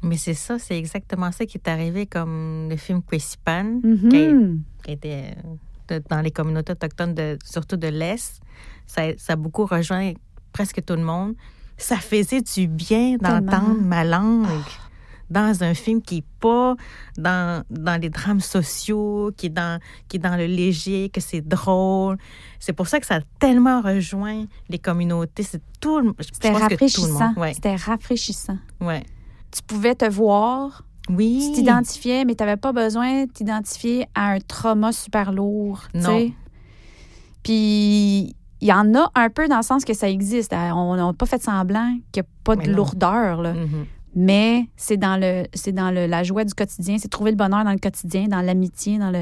[0.04, 4.62] Mais c'est ça, c'est exactement ça qui est arrivé comme le film Kwesipan, Mhm.
[4.84, 8.42] qui était euh, de- dans les communautés autochtones, de, surtout de l'Est.
[8.86, 10.12] Ça, ça a beaucoup rejoint
[10.52, 11.36] presque tout le monde.
[11.80, 14.46] Ça faisait du bien d'entendre ma langue
[15.30, 16.76] dans un film qui n'est pas
[17.18, 21.42] dans, dans les drames sociaux, qui est, dans, qui est dans le léger, que c'est
[21.48, 22.18] drôle.
[22.60, 25.44] C'est pour ça que ça a tellement rejoint les communautés.
[25.44, 27.34] C'est tout le, C'était rafraîchissant.
[27.38, 28.58] Ouais, C'était rafraîchissant.
[28.82, 29.04] ouais.
[29.52, 31.44] Tu pouvais te voir, Oui.
[31.54, 35.84] tu t'identifiais, mais tu n'avais pas besoin de t'identifier à un trauma super lourd.
[35.94, 36.32] Non.
[37.44, 40.54] Puis il y en a un peu dans le sens que ça existe.
[40.54, 42.78] Euh, On n'a pas fait semblant qu'il n'y a pas de non.
[42.78, 43.42] lourdeur.
[43.42, 43.54] Là.
[43.54, 43.86] Mhm.
[44.16, 47.64] Mais c'est dans le c'est dans le, la joie du quotidien, c'est trouver le bonheur
[47.64, 49.20] dans le quotidien, dans l'amitié, dans le.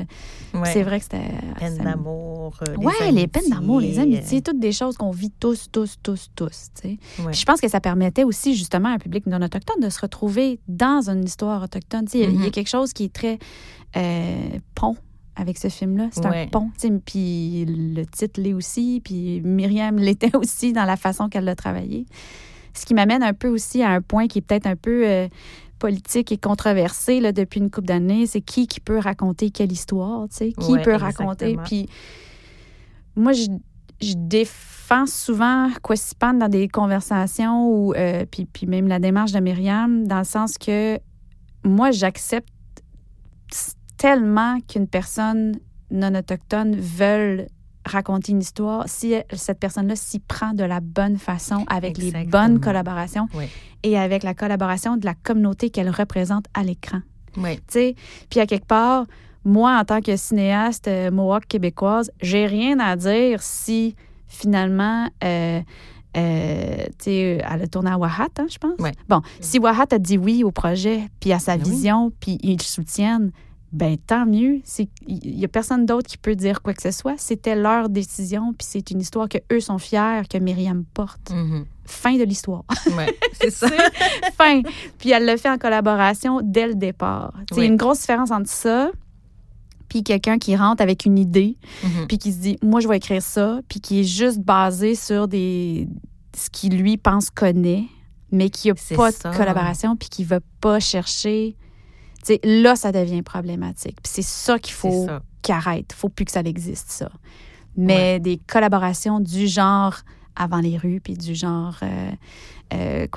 [0.53, 0.71] Ouais.
[0.71, 1.29] C'est vrai que c'était.
[1.59, 2.55] Peine d'amour.
[2.67, 4.41] euh, Ouais, les peines d'amour, les amitiés, amitiés.
[4.41, 6.69] toutes des choses qu'on vit tous, tous, tous, tous.
[6.81, 6.97] tu sais.
[7.21, 7.33] Ouais.
[7.33, 10.61] Je pense que ça permettait aussi justement à un public non autochtone de se retrouver
[10.69, 12.05] dans une histoire autochtone.
[12.05, 12.51] Tu sais, Il y a- il y a Mhm.
[12.51, 13.39] quelque chose qui est très
[13.97, 14.35] euh,
[14.73, 14.95] pont
[15.37, 16.09] avec ce film-là.
[16.11, 16.71] C'est un pont.
[17.05, 22.05] Puis le titre l'est aussi, puis Myriam l'était aussi dans la façon qu'elle l'a travaillé.
[22.73, 25.27] Ce qui m'amène un peu aussi à un point qui est peut-être un peu euh,
[25.79, 30.27] politique et controversé là, depuis une couple d'années, c'est qui qui peut raconter quelle histoire,
[30.29, 31.57] tu sais, qui Ouais, peut raconter?
[31.65, 31.87] Puis
[33.15, 33.47] moi, je,
[34.01, 39.39] je défends souvent Quasipan dans des conversations ou euh, puis, puis même la démarche de
[39.39, 40.99] Myriam dans le sens que
[41.63, 42.49] moi, j'accepte
[43.97, 45.59] tellement qu'une personne
[45.91, 47.47] non autochtone veuille
[47.85, 52.59] raconter une histoire si cette personne-là s'y prend de la bonne façon avec les bonnes
[52.59, 53.45] collaborations Oui.
[53.83, 56.99] et avec la collaboration de la communauté qu'elle représente à l'écran.
[57.37, 57.55] Oui.
[57.57, 57.95] Tu sais,
[58.29, 59.05] puis à quelque part,
[59.45, 63.95] moi, en tant que cinéaste euh, mohawk québécoise, j'ai rien à dire si
[64.27, 65.61] finalement, euh,
[66.17, 68.77] euh, tu sais, elle a tourné à Wahat, hein, je pense.
[69.07, 72.57] Bon, si Wahat a dit oui au projet, puis à sa Ben vision, puis ils
[72.57, 73.31] le soutiennent,
[73.73, 74.61] ben tant mieux.
[74.63, 77.15] C'est- Il y a personne d'autre qui peut dire quoi que ce soit.
[77.17, 81.31] C'était leur décision, puis c'est une histoire que eux sont fiers que Myriam porte.
[81.31, 81.65] Mhm.
[81.85, 82.63] Fin de l'histoire.
[82.97, 83.67] Ouais, c'est ça.
[84.37, 84.61] fin.
[84.97, 87.33] Puis elle le fait en collaboration dès le départ.
[87.55, 87.65] Oui.
[87.65, 88.89] une grosse différence entre ça
[89.89, 92.07] puis quelqu'un qui rentre avec une idée Mhm.
[92.07, 95.27] puis qui se dit moi je vais écrire ça puis qui est juste basé sur
[95.29, 95.87] des
[96.35, 97.85] ce qu'il lui pense connaît
[98.31, 99.31] mais qui a C'est pas ça.
[99.31, 101.55] de collaboration puis qui veut pas chercher
[102.27, 103.97] tu sais là ça devient problématique.
[104.03, 105.05] Puis c'est ça qu'il faut
[105.41, 105.93] qu'il arrête.
[105.93, 107.09] Faut plus que ça existe ça.
[107.75, 109.95] Mais des collaborations du genre
[110.35, 112.11] avant les rues puis du genre euh,
[112.73, 113.07] euh,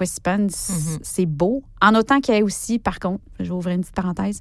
[0.70, 0.98] Mhm.
[1.02, 1.62] c'est beau.
[1.82, 4.40] En autant qu'il y ait aussi par contre je vais ouvrir une petite parenthèse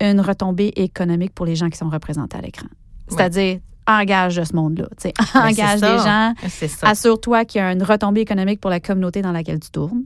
[0.00, 2.66] une retombée économique pour les gens qui sont représentés à l'écran.
[3.08, 4.88] C'est-à-dire engage de ce monde-là
[5.34, 6.32] engage des gens
[6.82, 10.04] assure-toi qu'il y a une retombée économique pour la communauté dans laquelle tu tournes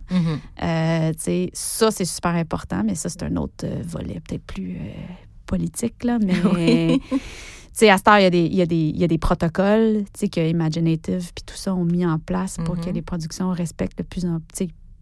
[0.62, 4.76] euh, sais, ça, c'est super important, mais ça, c'est un autre euh, volet peut-être plus
[4.76, 4.90] euh,
[5.46, 6.18] politique, là.
[6.18, 6.34] Mais,
[7.80, 7.88] Oui.
[7.90, 9.18] à cette heure, il y a des, il y a des, il y a des
[9.18, 13.98] protocoles, que Imaginative puis tout ça ont mis en place pour que les productions respectent
[14.00, 14.40] le plus, en-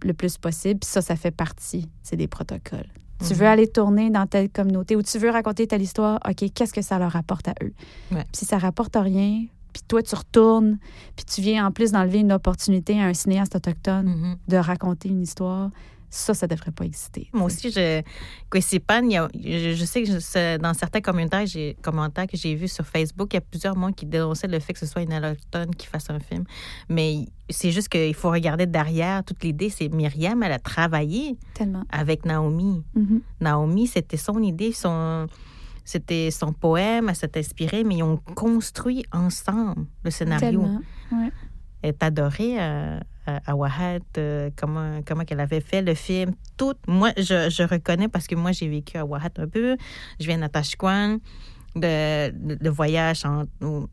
[0.04, 0.80] le plus possible.
[0.80, 2.86] Puis ça, ça fait partie, c'est des protocoles.
[3.20, 3.38] Tu Mhm.
[3.40, 6.83] veux aller tourner dans telle communauté ou tu veux raconter telle histoire, OK, qu'est-ce que
[6.83, 7.72] ça leur rapporte à eux?
[8.12, 8.22] Ouais.
[8.24, 10.79] Puis si ça rapporte rien, puis toi, tu retournes,
[11.16, 14.37] puis tu viens en plus d'enlever une opportunité à un cinéaste autochtone Mhm.
[14.48, 15.70] de raconter une histoire,
[16.16, 17.29] ça, ça devrait pas exister.
[17.33, 18.02] Moi aussi, je,
[18.50, 19.02] Kwesipan,
[19.35, 21.44] je, je sais que dans certains commentaires,
[21.83, 24.72] commentaires que j'ai vus sur Facebook, il y a plusieurs monde qui dénonçaient le fait
[24.72, 26.44] que ce soit une allochtone qui fasse un film.
[26.88, 29.70] Mais c'est juste qu'il faut regarder derrière toute l'idée.
[29.70, 31.85] C'est Myriam, elle a travaillé Tellement.
[31.90, 32.83] avec Naomi.
[32.94, 33.20] Mhm.
[33.40, 35.26] Naomi, c'était son idée, son,
[35.85, 40.61] c'était son poème, elle s'est inspirée, mais ils ont construit ensemble le scénario.
[40.61, 40.81] Tellement.
[41.12, 41.31] Ouais.
[41.83, 46.32] Elle est adorée à, à, à Wahat, euh, comment, comment qu'elle avait fait le film.
[46.56, 49.76] Tout, moi, je, je reconnais parce que moi, j'ai vécu à Wahat un peu.
[50.20, 51.18] Je viens d'Atashquan.
[51.78, 53.50] Le, le, le voyage entre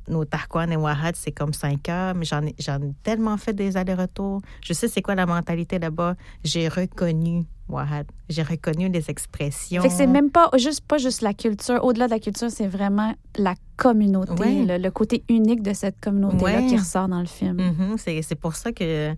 [0.08, 3.52] nos, Tarquan et Wahat, c'est comme cinq heures, mais j'en ai, j'en ai tellement fait
[3.54, 4.42] des allers-retours.
[4.62, 6.16] Je sais c'est quoi la mentalité là-bas.
[6.46, 8.06] J'ai reconnu Wahat.
[8.30, 9.82] J'ai reconnu les expressions.
[9.82, 11.84] Fait que c'est même pas juste, pas juste la culture.
[11.84, 14.66] Au-delà de la culture, c'est vraiment la communauté, Ouais.
[14.66, 16.68] le, le côté unique de cette communauté-là Ouais.
[16.68, 17.58] qui ressort dans le film.
[17.58, 19.14] Mhm, c'est, c'est pour ça que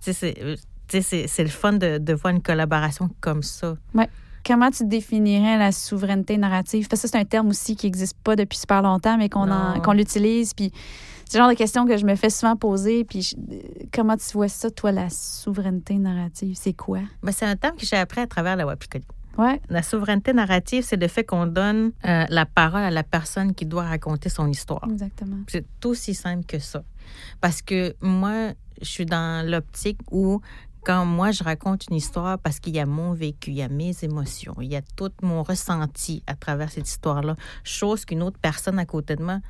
[0.00, 0.34] c'est,
[0.88, 3.76] c'est, c'est le fun de, de voir une collaboration comme ça.
[4.46, 6.86] Comment tu définirais la souveraineté narrative?
[6.88, 9.46] Parce que ça, c'est un terme aussi qui n'existe pas depuis super longtemps, mais qu'on
[9.82, 10.52] qu'on l'utilise.
[10.54, 10.70] Puis
[11.28, 13.04] c'est le genre de question que je me fais souvent poser.
[13.04, 13.36] Puis je-
[13.92, 16.54] comment tu vois ça, toi, la souveraineté narrative?
[16.58, 17.00] C'est quoi?
[17.22, 19.04] Ben, c'est un terme que j'ai appris à travers la Wapikoli.
[19.38, 19.60] Ouais.
[19.68, 23.66] La souveraineté narrative, c'est le fait qu'on donne euh, la parole à la personne qui
[23.66, 24.86] doit raconter son histoire.
[24.88, 25.38] Exactement.
[25.48, 26.84] C'est aussi simple que ça.
[27.40, 30.40] Parce que moi, je suis dans l'optique où
[30.84, 33.68] quand moi je raconte une histoire, parce qu'il y a mon vécu, il y a
[33.68, 38.38] mes émotions, il y a tout mon ressenti à travers cette histoire-là, chose qu'une autre
[38.40, 39.40] personne à côté de moi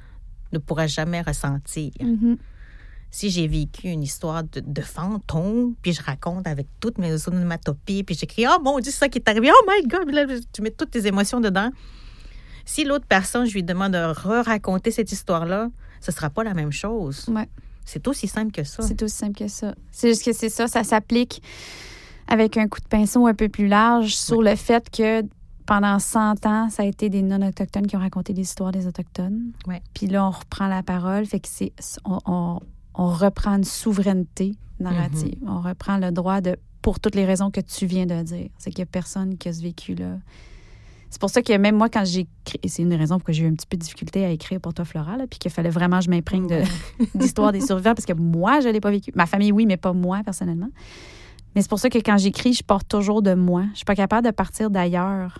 [0.53, 1.93] ne pourra jamais ressentir.
[2.01, 2.37] Mhm.
[3.11, 8.03] Si j'ai vécu une histoire de, de fantôme, puis je raconte avec toutes mes onomatopées,
[8.03, 10.63] puis j'écris Oh mon Dieu, c'est ça qui est arrivé, oh my God, là, tu
[10.63, 11.71] mets toutes tes émotions dedans.
[12.65, 15.69] Si l'autre personne, je lui demande de re-raconter cette histoire-là,
[16.01, 17.27] ce sera pas la même chose.
[17.29, 17.49] Ouais.
[17.85, 18.83] C'est aussi simple que ça.
[18.83, 19.75] C'est aussi simple que ça.
[19.93, 21.43] C'est juste que c'est ça, ça s'applique
[22.27, 25.23] avec un coup de pinceau un peu plus large sur le fait que
[25.67, 29.53] pendant 100 ans, ça a été des non-autochtones qui ont raconté des histoires des Autochtones.
[29.67, 29.83] Ouais.
[29.95, 31.73] Puis là, on reprend la parole, fait que c'est
[32.05, 32.61] on, on-
[32.97, 35.37] on reprend une souveraineté narrative.
[35.47, 38.49] On reprend le droit de, pour toutes les raisons que tu viens de dire.
[38.59, 40.19] C'est qu'il n'y a personne qui a ce vécu-là.
[41.15, 43.33] C'est pour ça que même moi, quand j'ai écrit, et c'est une raison pour que
[43.33, 45.49] j'ai eu un petit peu de difficulté à écrire pour toi, Flora, là, puis qu'il
[45.53, 46.63] fallait vraiment que je m'imprègne de,
[47.15, 49.13] d'histoire des survivants parce que moi, je ne l'ai pas vécu.
[49.15, 50.71] Ma famille, oui, mais pas moi, personnellement.
[51.55, 53.63] Mais c'est pour ça que quand j'écris, je porte toujours de moi.
[53.75, 55.39] Je suis pas capable de partir d'ailleurs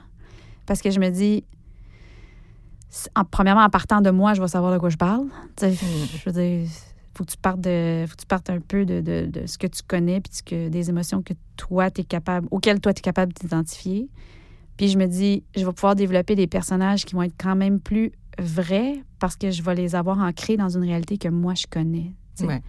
[0.65, 1.43] parce que je me dis,
[3.17, 5.27] en, premièrement, en partant de moi, je vais savoir de quoi je parle.
[5.57, 6.69] Tu sais, Je veux dire,
[7.17, 9.59] faut que tu partes de, faut que tu partes un peu de, de- de ce
[9.59, 12.93] que tu connais puis de ce que, des émotions que toi, es capable, auxquelles toi,
[12.95, 14.09] tu es capable d'identifier.
[14.77, 17.79] Puis je me dis, je vais pouvoir développer des personnages qui vont être quand même
[17.81, 21.67] plus vrais parce que je vais les avoir ancrés dans une réalité que moi, je
[21.71, 22.13] connais.
[22.41, 22.61] Ouais.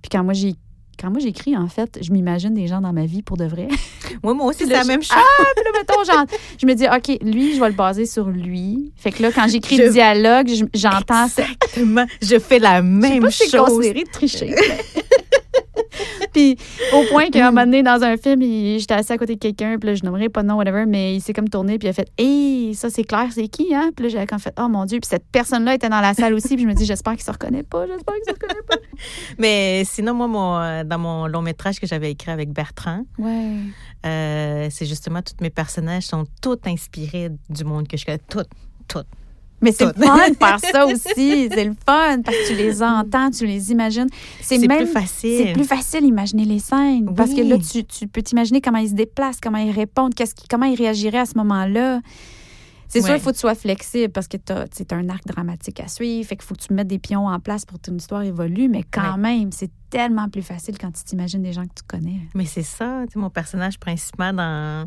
[0.00, 0.54] Puis quand moi, j'ai
[1.00, 3.66] quand moi j'écris, en fait, je m'imagine des gens dans ma vie pour de vrai.
[4.22, 5.16] Moi, moi aussi, c'est la je- même chose.
[5.56, 6.26] Puis là, mettons, genre,
[6.60, 8.92] je me dis, OK, lui, je vais le baser sur lui.
[8.94, 11.42] Fait que là, quand j'écris Je- le dialogue, je- j'entends ça.
[11.42, 12.04] Exactement.
[12.20, 13.68] Je fais la Je sais même pas si chose.
[13.68, 14.54] considéré de tricher.
[16.32, 16.56] puis
[16.94, 19.40] au point qu'à un moment donné, dans un film, il- j'étais assis à côté de
[19.40, 21.86] quelqu'un, puis là, je nommerai pas de nom, whatever, mais il s'est comme tourné, puis
[21.88, 23.90] il a fait Hé, ça c'est clair, c'est qui, hein?
[23.94, 26.34] Puis là, j'avais comme fait Oh mon Dieu, puis cette personne-là était dans la salle
[26.34, 28.76] aussi, puis je me dis J'espère qu'il se reconnaît pas, j'espère qu'il se reconnaît pas.
[29.38, 33.56] Mais sinon, moi, mon, euh, dans mon long métrage que j'avais écrit avec Bertrand, Ouais.
[34.06, 38.20] euh, c'est justement tous mes personnages sont tous inspirés du monde que je connais.
[38.28, 38.48] Toutes,
[38.88, 39.06] toutes.
[39.62, 41.48] Mais c'est le fun de faire ça aussi.
[41.50, 44.08] C'est le fun parce que tu les entends, tu les imagines.
[44.40, 45.38] C'est même plus facile.
[45.46, 48.88] C'est plus facile d'imaginer les scènes parce que là, tu, tu peux t'imaginer comment ils
[48.90, 52.00] se déplacent, comment ils répondent, qu'est-ce qui- comment ils réagiraient à ce moment-là.
[52.88, 55.80] C'est sûr, il faut que tu sois flexible parce que tu as, un arc dramatique
[55.80, 56.28] à suivre.
[56.28, 58.68] Fait qu'il faut que tu mettes des pions en place pour que ton histoire évolue.
[58.68, 59.18] Mais quand Ouais.
[59.38, 62.20] même, c'est tellement plus facile quand tu t'imagines des gens que tu connais.
[62.34, 64.86] Mais c'est ça, mon personnage principal dans,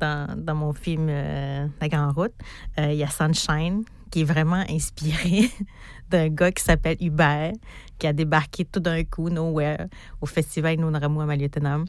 [0.00, 2.34] dans, mon film euh, La Grande Route,
[2.78, 5.50] euh, il y a Sunshine, qui est vraiment inspiré
[6.10, 7.52] d'un gars qui s'appelle Hubert,
[7.98, 9.86] qui a débarqué tout d'un coup, nowhere,
[10.20, 11.84] au festival Nunramu à Maliotenam.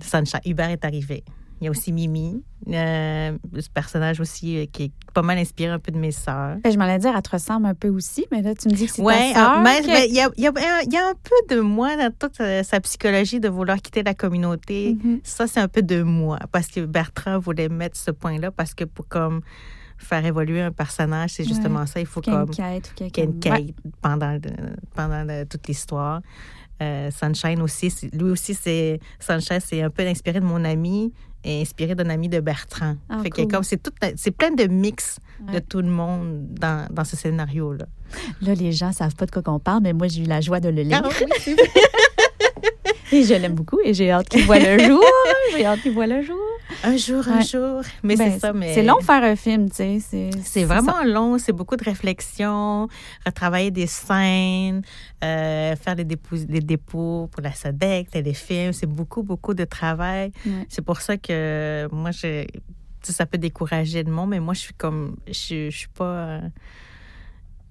[0.00, 1.24] Sunshine, Hubert est arrivé.
[1.64, 5.70] Il y a aussi Mimi, euh, ce personnage aussi euh, qui est pas mal inspiré
[5.72, 6.58] un peu de mes sœurs.
[6.62, 8.74] Ben, je m'en allais dire, elle te ressemble un peu aussi, mais là, tu me
[8.74, 9.62] dis que c'est Ouais, ta sœur.
[9.62, 11.96] mais mais il y, a, il y a- il y a un peu de moi
[11.96, 14.98] dans toute euh, sa psychologie de vouloir quitter la communauté.
[15.02, 15.20] Mhm.
[15.22, 18.84] Ça, c'est un peu de moi parce que Bertrand voulait mettre ce point-là parce que
[18.84, 19.40] pour comme
[19.96, 21.98] faire évoluer un personnage, c'est justement ça.
[21.98, 24.40] Il faut Qu'il y ait comme une quête qu'il une pendant, le-
[24.94, 26.20] pendant le- toute l'histoire.
[26.82, 31.12] Euh, Sunshine aussi, lui aussi, c'est Sunshine, c'est un peu inspiré de mon ami
[31.46, 32.96] inspiré d'un ami de Bertrand.
[33.08, 33.50] Ah, fait que cool.
[33.50, 35.54] comme c'est tout, c'est plein de mix Ouais.
[35.54, 37.86] de tout le monde dans, dans ce scénario-là.
[38.40, 40.60] Là, les gens savent pas de quoi qu'on parle, mais moi, j'ai eu la joie
[40.60, 41.02] de le lire.
[41.04, 41.08] Ah
[41.46, 41.56] oui.
[43.12, 45.04] Et je l'aime beaucoup et j'ai hâte qu'il voit le jour.
[45.56, 46.36] J'ai hâte qu'il voit le jour.
[46.84, 47.44] Un jour, un Ouais.
[47.44, 47.82] jour.
[48.02, 50.30] Mais Ben, c'est ça, mais C'est long de faire un film, tu sais.
[50.42, 52.88] C'est vraiment long, c'est beaucoup de réflexion,
[53.26, 54.82] retravailler des scènes,
[55.22, 60.30] euh, faire des dépôts, des dépôts pour la SODEC, téléfilm, c'est beaucoup, beaucoup de travail.
[60.46, 60.66] Ouais.
[60.68, 62.44] C'est pour ça que moi, je,
[63.02, 66.04] ça peut décourager le monde, mais moi, je suis comme, je, je suis pas...
[66.04, 66.40] euh,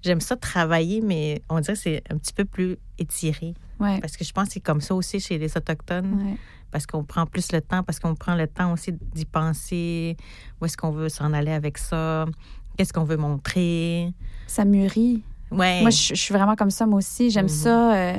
[0.02, 3.54] J'aime ça travailler, mais on dirait que c'est un petit peu plus étiré.
[3.80, 3.98] Ouais.
[4.00, 6.36] Parce que je pense que c'est comme ça aussi chez les Autochtones.
[6.74, 10.16] Parce qu'on prend plus le temps, parce qu'on prend le temps aussi d'y penser,
[10.60, 12.24] où est-ce qu'on veut s'en aller avec ça,
[12.76, 14.12] qu'est-ce qu'on veut montrer?
[14.48, 15.22] Ça mûrit.
[15.52, 15.82] Ouais.
[15.82, 17.30] Moi, je, je suis vraiment comme ça, moi aussi.
[17.30, 17.48] J'aime Mhm.
[17.48, 18.18] ça, euh,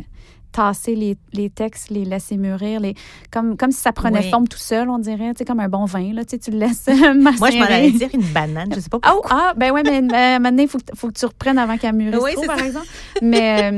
[0.54, 2.96] tasser les, les textes, les laisser mûrir, les,
[3.30, 4.30] comme, comme si ça prenait Oui.
[4.30, 6.52] forme tout seul, on dirait, tu sais, comme un bon vin, là, tu sais, tu
[6.52, 7.14] le laisses macérer.
[7.40, 9.32] Moi, je m'en allais dire une banane, je sais pas Ah, pourquoi.
[9.50, 11.94] ah, ben ouais, mais euh, maintenant, il faut, que- faut que tu reprennes avant qu'elle
[11.96, 12.66] mûrisse Oui, trop, c'est par ça.
[12.68, 12.88] exemple.
[13.22, 13.70] Mais,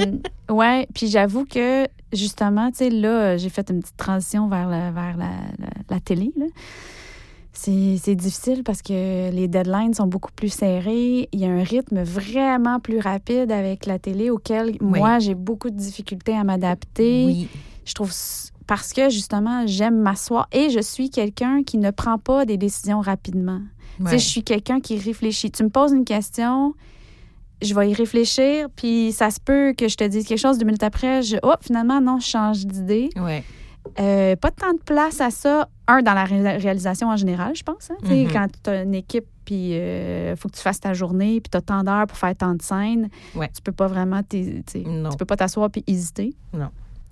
[0.49, 4.48] euh, ouais, puis j'avoue que, justement, tu sais, là, euh, j'ai fait une petite transition
[4.48, 6.46] vers la, vers la, la, la télé, là.
[7.54, 11.28] C'est c'est difficile parce que les deadlines sont beaucoup plus serrés.
[11.32, 15.00] Il y a un rythme vraiment plus rapide avec la télé auquel Oui.
[15.00, 17.26] moi, j'ai beaucoup de difficultés à m'adapter.
[17.26, 17.48] Oui.
[17.84, 18.13] Je trouve
[18.67, 23.02] parce que justement, j'aime m'asseoir et je suis quelqu'un qui ne prend pas des décisions
[23.02, 23.62] rapidement.
[24.02, 25.50] Tu sais, je suis quelqu'un qui réfléchit.
[25.50, 26.76] Tu me poses une question,
[27.62, 30.65] je vais y réfléchir, puis ça se peut que je te dise quelque chose deux
[30.65, 33.10] minutes après, je oh finalement non, je change d'idée.
[33.15, 33.43] Ouais.
[34.00, 35.70] Euh, pas tant de place à ça.
[35.88, 37.89] Un, dans la ré- réalisation en général, je pense.
[37.89, 37.96] hein.
[38.04, 38.28] Mhm.
[38.32, 41.58] Quand tu as une équipe, puis il faut que tu fasses ta journée, puis tu
[41.58, 43.50] as tant d'heures pour faire tant de scènes, Ouais.
[43.56, 44.62] tu peux pas vraiment tu
[45.17, 46.34] peux pas t'asseoir puis hésiter.
[46.54, 46.67] Non.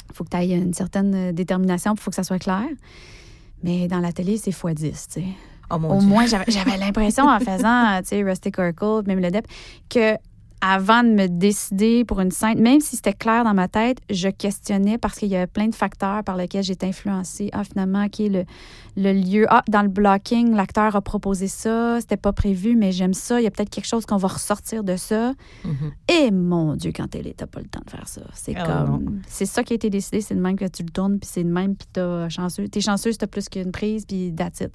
[0.09, 2.65] Il faut que tu aies une certaine euh, détermination, il faut que ça soit clair.
[3.63, 5.25] Mais dans la télé, c'est x 10, tu sais.
[5.71, 6.07] Oh Au Dieu.
[6.07, 9.47] moins, j'avais j'avais l'impression en faisant, tu sais, Rustic Oracle, même le DEP,
[9.89, 10.15] que
[10.67, 14.29] avant de me décider pour une scène, même si c'était clair dans ma tête, je
[14.29, 17.49] questionnais parce qu'il y avait plein de facteurs par lesquels j'étais influencée.
[17.53, 18.45] Ah, finalement, OK, le,
[18.97, 19.45] le lieu.
[19.49, 23.39] Ah, dans le blocking, l'acteur a proposé ça, c'était pas prévu, mais j'aime ça.
[23.39, 25.33] Il y a peut-être quelque chose qu'on va ressortir de ça.
[25.63, 25.91] Mhm.
[26.09, 28.21] Et mon Dieu, quand télé, t'as pas le temps de faire ça.
[28.33, 29.21] C'est Ah, comme.
[29.27, 31.43] C'est ça qui a été décidé, c'est de même que tu le tournes, puis c'est
[31.43, 32.67] de même, puis t'as chanceux.
[32.69, 34.71] T'es chanceuse, t'as plus qu'une prise, puis that's it.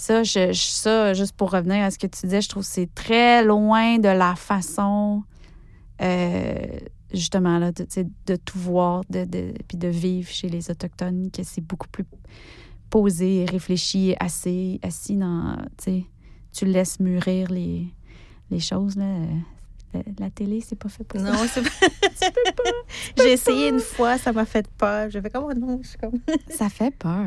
[0.00, 2.88] Ça, je, ça, juste pour revenir à ce que tu disais, je trouve que c'est
[2.94, 5.22] très loin de la façon,
[6.00, 6.54] euh,
[7.12, 7.86] justement, là, de,
[8.26, 12.04] de tout voir, de, de, puis de vivre chez les Autochtones, que c'est beaucoup plus
[12.88, 17.86] posé, réfléchi, assis, assis dans, tu laisses mûrir les,
[18.50, 19.04] les choses, là.
[19.04, 19.26] Euh,
[19.92, 21.30] La, la télé, c'est pas fait pour ça.
[21.32, 21.86] Non, c'est pas.
[23.18, 25.10] J'ai essayé une fois, ça m'a fait peur.
[25.10, 26.20] J'ai fait comme, oh non, je suis comme.
[26.48, 27.26] Ça fait peur.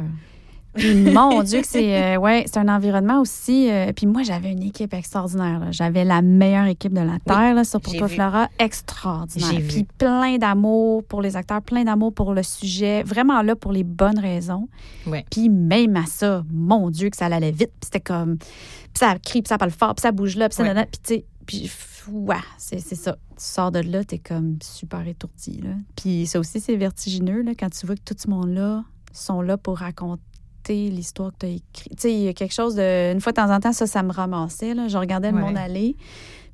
[0.82, 3.70] Mon Dieu, que c'est euh, ouais, c'est un environnement aussi.
[3.70, 5.60] euh, puis moi, j'avais une équipe extraordinaire.
[5.60, 5.72] là.
[5.72, 8.08] J'avais la meilleure équipe de la Terre là, sur j'ai vu.
[8.10, 8.50] Flora.
[8.60, 9.50] Extraordinaire.
[9.52, 9.68] J'ai vu.
[9.68, 13.04] Puis plein d'amour pour les acteurs, plein d'amour pour le sujet.
[13.04, 14.68] Vraiment là pour les bonnes raisons.
[15.06, 15.26] Ouais.
[15.30, 17.72] Puis même à ça, mon Dieu, que ça allait vite.
[17.80, 18.38] Puis c'était comme.
[18.38, 20.64] Puis ça crie, puis ça parle fort, puis ça bouge là, puis ça.
[20.64, 20.70] Ouais.
[20.70, 21.26] nanana, Puis tu sais.
[21.46, 21.70] Puis,
[22.10, 23.18] ouais, c'est c'est ça.
[23.36, 25.60] Tu sors de là, t'es comme super étourdi.
[25.62, 25.72] Là.
[25.96, 29.58] Puis ça aussi, c'est vertigineux là, quand tu vois que tout ce monde-là sont là
[29.58, 30.22] pour raconter
[30.70, 31.96] l'histoire que tu as écrite.
[31.98, 33.12] Tu sais, il y a quelque chose de.
[33.12, 34.74] Une fois de temps en temps, ça, ça me ramassait.
[34.74, 34.88] Là.
[34.88, 35.44] Je regardais le Ouais.
[35.44, 35.96] monde aller.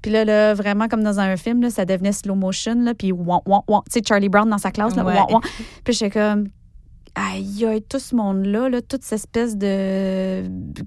[0.01, 2.75] Puis là, là, vraiment comme dans un film, là, ça devenait slow motion.
[2.81, 3.81] Là, puis ouan, ouan, ouan.
[3.91, 5.13] Tu sais, Charlie Brown dans sa classe, là, Ouais.
[5.15, 5.41] ouan, ouan.
[5.83, 6.47] Puis j'étais comme.
[7.15, 10.43] Aïe, aïe, tout ce monde-là, là, toute cette espèce de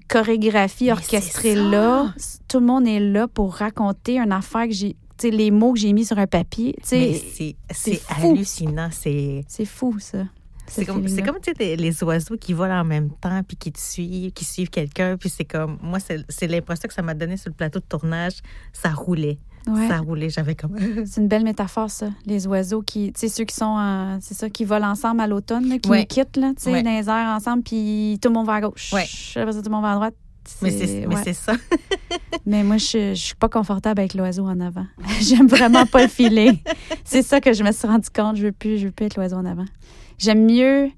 [0.09, 2.13] chorégraphie orchestrée-là,
[2.47, 4.95] tout le monde est là pour raconter une affaire que j'ai.
[5.19, 6.75] Tu sais, les mots que j'ai mis sur un papier.
[6.87, 8.89] Tu Mais sais, c'est hallucinant.
[8.91, 10.23] C'est fou, ça.
[10.67, 13.57] C'est ce comme, c'est comme tu sais, les, oiseaux qui volent en même temps, puis
[13.57, 15.17] qui te suivent, qui suivent quelqu'un.
[15.17, 17.85] Puis c'est comme, moi, c'est c'est l'impression que ça m'a donné sur le plateau de
[17.85, 18.35] tournage.
[18.71, 19.37] Ça roulait.
[19.67, 19.87] Ouais.
[19.87, 20.29] Ça roulait.
[20.29, 20.75] J'avais comme.
[21.05, 22.09] C'est une belle métaphore, ça.
[22.25, 25.79] Les oiseaux qui, tu sais, ceux qui sont, c'est ça, qui volent ensemble à l'automne,
[25.79, 25.99] qui Ouais.
[26.01, 26.83] nous quittent, là, tu sais, Ouais.
[26.83, 28.93] dans les airs ensemble, puis tout le monde va à gauche.
[28.93, 30.15] Après ça, tout le monde va à droite.
[30.61, 31.21] Mais c'est mais ouais.
[31.23, 31.53] c'est ça.
[32.45, 34.85] Mais moi, je, je suis pas confortable avec l'oiseau en avant.
[35.21, 36.51] J'aime vraiment pas le filer.
[37.05, 38.35] C'est ça que je me suis rendu compte.
[38.35, 39.65] Je veux plus, je veux plus être l'oiseau en avant.
[40.17, 40.89] J'aime mieux,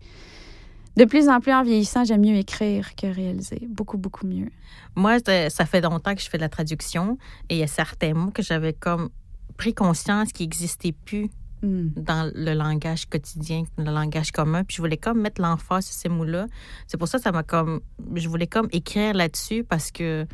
[0.97, 3.67] de plus en plus en vieillissant, j'aime mieux écrire que réaliser.
[3.69, 4.49] Beaucoup, beaucoup mieux.
[4.95, 7.17] Moi, ça ça fait longtemps que je fais de la traduction
[7.49, 9.09] et il y a certains mots que j'avais comme
[9.57, 11.29] pris conscience qui n'existaient plus
[11.65, 11.89] Hmm.
[11.95, 14.63] dans le langage quotidien, le langage commun.
[14.63, 16.45] Puis je voulais comme mettre l'emphase sur ces mots-là.
[16.85, 17.81] C'est pour ça que ça m'a comme.
[18.13, 20.27] Je voulais comme écrire là-dessus parce que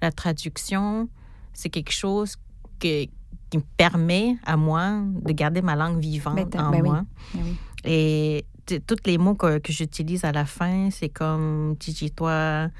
[0.00, 1.08] la traduction,
[1.52, 2.36] c'est quelque chose
[2.78, 3.04] que,
[3.50, 6.88] qui me permet à moi de garder ma langue vivante Ben, en ben oui.
[6.88, 7.02] moi.
[7.34, 7.56] Ben oui.
[7.84, 8.44] Et
[8.86, 12.70] tous les mots que, que j'utilise à la fin, c'est comme Smawetagan,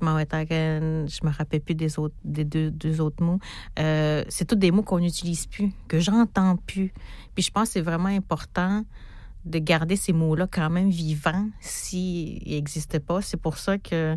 [0.00, 3.38] je me rappelle plus des autres, des deux, deux autres mots.
[3.78, 6.92] Euh, c'est tous des mots qu'on n'utilise plus, que j'entends plus.
[7.34, 8.84] Puis je pense que c'est vraiment important
[9.44, 13.20] de garder ces mots-là quand même vivants s'ils n'existent pas.
[13.20, 14.16] C'est pour ça que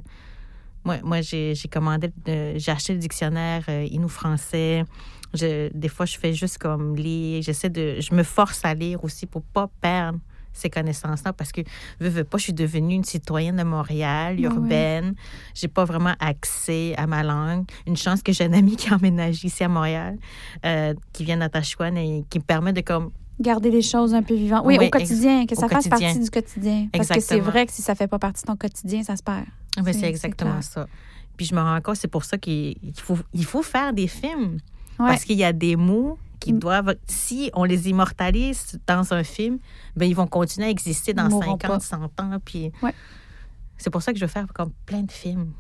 [0.86, 4.86] moi, moi j'ai commandé, j'ai acheté le dictionnaire euh, Inou-français.
[5.34, 7.42] Des fois, je fais juste comme lire.
[7.42, 8.00] J'essaie de.
[8.00, 10.20] Je me force à lire aussi pour pas perdre
[10.58, 11.62] ces connaissances-là parce que,
[12.00, 15.14] veux, veux pas, je suis devenue une citoyenne de Montréal, urbaine.
[15.54, 17.66] J'ai pas vraiment accès à ma langue.
[17.86, 20.18] Une chance que j'ai un ami qui a emménagé ici à Montréal,
[20.66, 24.34] euh, qui vient d'Atachuan et qui me permet de comme Garder les choses un peu
[24.34, 24.64] vivantes.
[24.66, 26.08] Oui, Oui, au quotidien, que ça fasse quotidien.
[26.08, 26.88] partie du quotidien.
[26.92, 29.22] Parce que c'est vrai que si ça fait pas partie de ton quotidien, ça se
[29.22, 29.46] perd.
[29.78, 30.88] Ah ben, C'est- exactement ça.
[31.36, 34.08] Puis je me rends compte, c'est pour ça qu'il il faut, il faut faire des
[34.08, 34.58] films.
[35.00, 35.06] Ouais.
[35.10, 36.60] Parce qu'il y a des mots qui Mm.
[36.60, 39.60] doivent, si on les immortalise dans un film,
[39.96, 42.38] ben ils vont continuer à exister dans Ils mourront 50, 100 ans.
[42.44, 42.94] Puis Ouais.
[43.78, 45.52] c'est pour ça que je veux faire comme plein de films.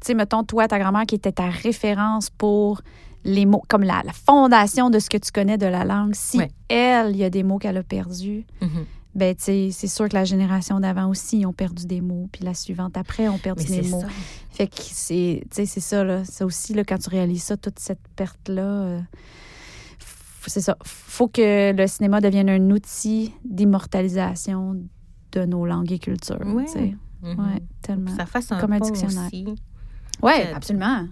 [0.00, 2.82] Tu sais, mettons, toi, ta grand-mère qui était ta référence pour
[3.24, 6.14] les mots, comme la, la fondation de ce que tu connais de la langue.
[6.14, 6.50] Si Ouais.
[6.68, 8.84] elle, il y a des mots qu'elle a perdus, Mhm.
[9.14, 12.44] ben, tu sais, c'est sûr que la génération d'avant aussi ont perdu des mots, puis
[12.44, 14.00] la suivante après ont perdu Mais des mots.
[14.02, 14.08] ça.
[14.50, 16.22] Fait que c'est, tu sais, c'est ça, là.
[16.26, 19.00] Ça aussi, là, quand tu réalises ça, toute cette perte-là, euh,
[20.50, 20.76] c'est ça.
[20.84, 24.76] Faut que le cinéma devienne un outil d'immortalisation
[25.32, 26.38] de nos langues et cultures.
[26.46, 26.66] Oui.
[26.68, 26.94] sais.
[27.22, 27.38] Mhm.
[27.38, 28.14] Ouais, tellement.
[28.16, 29.30] Ça fasse un Comme un dictionnaire.
[29.32, 29.46] Oui,
[30.22, 31.06] que- absolument.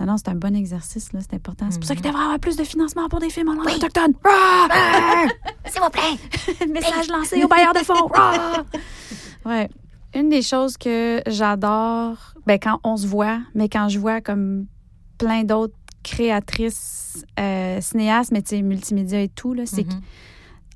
[0.00, 1.66] Non, non, c'est un bon exercice, là, c'est important.
[1.70, 2.10] C'est pour ça qu'il Mhm.
[2.12, 4.12] devrait y avoir plus de financement pour des films en langue autochtone.
[4.24, 5.26] Ah!
[5.66, 6.66] S'il vous plaît.
[6.72, 8.08] Message lancé au bailleur de fonds.
[8.14, 8.62] Ah!
[9.46, 9.68] ouais.
[10.14, 12.16] Une des choses que j'adore,
[12.46, 14.66] ben, quand on se voit, mais quand je vois comme
[15.18, 20.00] plein d'autres créatrices, euh, cinéastes, mais tu sais, multimédia et tout, là, c'est Mhm.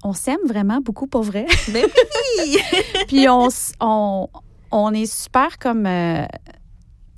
[0.03, 1.47] qu'on s'aime vraiment beaucoup pour vrai.
[1.73, 1.85] Ben
[2.39, 2.57] oui!
[3.09, 3.49] Puis on,
[3.81, 4.29] on,
[4.71, 6.25] on est super comme euh,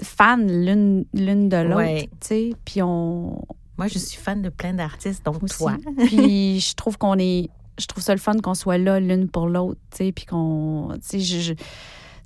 [0.02, 2.08] fans l'une l'une de l'autre, Ouais.
[2.20, 2.50] tu sais.
[2.64, 3.40] Puis on
[3.78, 5.56] Moi, je suis fan de plein d'artistes, aussi.
[5.58, 5.76] toi.
[6.06, 7.48] Puis je trouve qu'on est,
[7.78, 10.12] je trouve ça le fun qu'on soit là l'une pour l'autre, tu sais.
[10.12, 11.64] Puis qu'on, tu sais, je, je- tu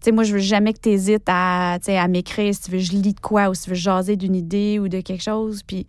[0.03, 1.79] sais, moi, je veux jamais que tu hésites à,
[2.09, 4.79] m'écrire si tu veux, je lis de quoi ou si tu veux jaser d'une idée
[4.79, 5.63] ou de quelque chose.
[5.67, 5.87] Puis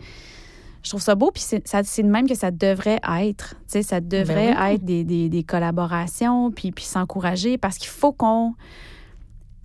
[0.84, 1.32] je trouve ça beau.
[1.32, 3.55] Puis c'est de même que ça devrait être.
[3.62, 4.74] Tu sais, ça devrait Ben oui.
[4.76, 8.53] être des, des- des collaborations puis, puis s'encourager parce qu'il faut qu'on.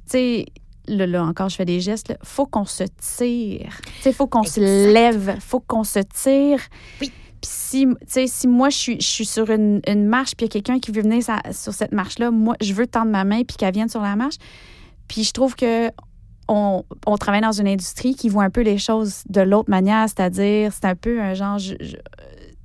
[0.06, 0.46] Tu sais,
[0.86, 2.10] là, là, encore, je fais des gestes.
[2.10, 3.80] Il faut qu'on se tire.
[3.96, 5.38] Tu sais, il faut qu'on se lève.
[5.40, 6.60] faut qu'on se tire.
[7.00, 7.10] Oui.
[7.44, 10.46] Puis si, tu sais, si moi, je suis, je suis sur une, une marche, puis
[10.46, 13.10] il y a quelqu'un qui veut venir sa- sur cette marche-là, moi, je veux tendre
[13.10, 14.36] ma main, puis qu'elle vienne sur la marche.
[15.08, 15.90] Puis je trouve que
[16.48, 20.06] on, on travaille dans une industrie qui voit un peu les choses de l'autre manière,
[20.08, 21.96] c'est-à-dire, c'est un peu un genre, je- je-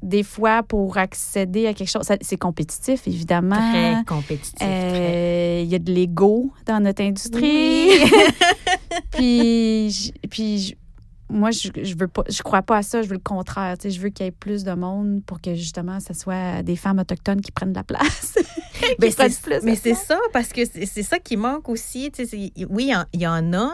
[0.02, 3.56] des fois, pour accéder à quelque chose, c'est compétitif, évidemment.
[3.58, 4.56] Très compétitif.
[4.62, 7.90] Euh, Il y a de l'ego dans notre industrie.
[9.12, 10.78] puis, j- puis j-
[11.30, 13.02] moi, je, je veux pas, je crois pas à ça.
[13.02, 13.78] Je veux le contraire.
[13.78, 16.64] Tu sais, je veux qu'il y ait plus de monde pour que justement, ce soit
[16.64, 18.36] des femmes autochtones qui prennent la place.
[18.98, 19.12] Ben,
[19.64, 22.12] mais c'est ça, parce que c'est c'est ça qui manque aussi.
[22.12, 23.72] tu sais, Oui, il y en- il y, en a,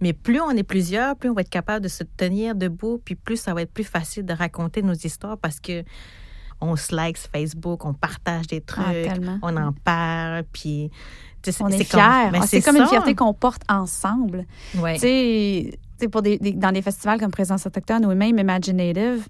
[0.00, 3.14] mais plus on est plusieurs, plus on va être capable de se tenir debout, puis
[3.14, 5.84] plus ça va être plus facile de raconter nos histoires parce que
[6.60, 9.38] on se like sur Facebook, on partage des trucs, Ah, tellement.
[9.42, 10.90] on en parle, puis...
[11.40, 11.92] tu sais, On est c'est fiers.
[11.92, 12.02] comme-
[12.42, 14.44] Ah, c'est comme une fierté qu'on porte ensemble.
[14.76, 14.94] Ouais.
[14.94, 19.26] Tu sais, pour des, des- dans des festivals comme Présence autochtone ou même Imaginative,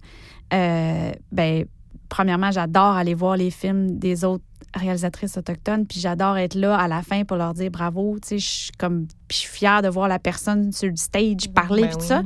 [0.53, 1.64] euh, ben,
[2.09, 4.45] premièrement, j'adore aller voir les films des autres
[4.75, 8.16] réalisatrices autochtones, puis j'adore être là à la fin pour leur dire bravo.
[8.21, 10.97] Tu sais, je suis comme, puis je suis fière de voir la personne sur le
[10.97, 12.09] stage parler, Ben puis tout oui.
[12.09, 12.23] ça.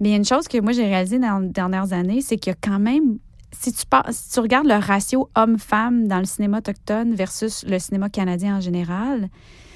[0.00, 2.58] Mais une chose que moi, j'ai réalisée dans les dernières années, c'est qu'il y a
[2.58, 3.18] quand même,
[3.52, 7.78] si tu, par- si tu regardes le ratio homme-femme dans le cinéma autochtone versus le
[7.78, 9.28] cinéma canadien en général,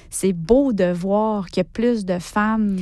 [0.09, 2.77] c'est beau de voir qu'il y a plus de femmes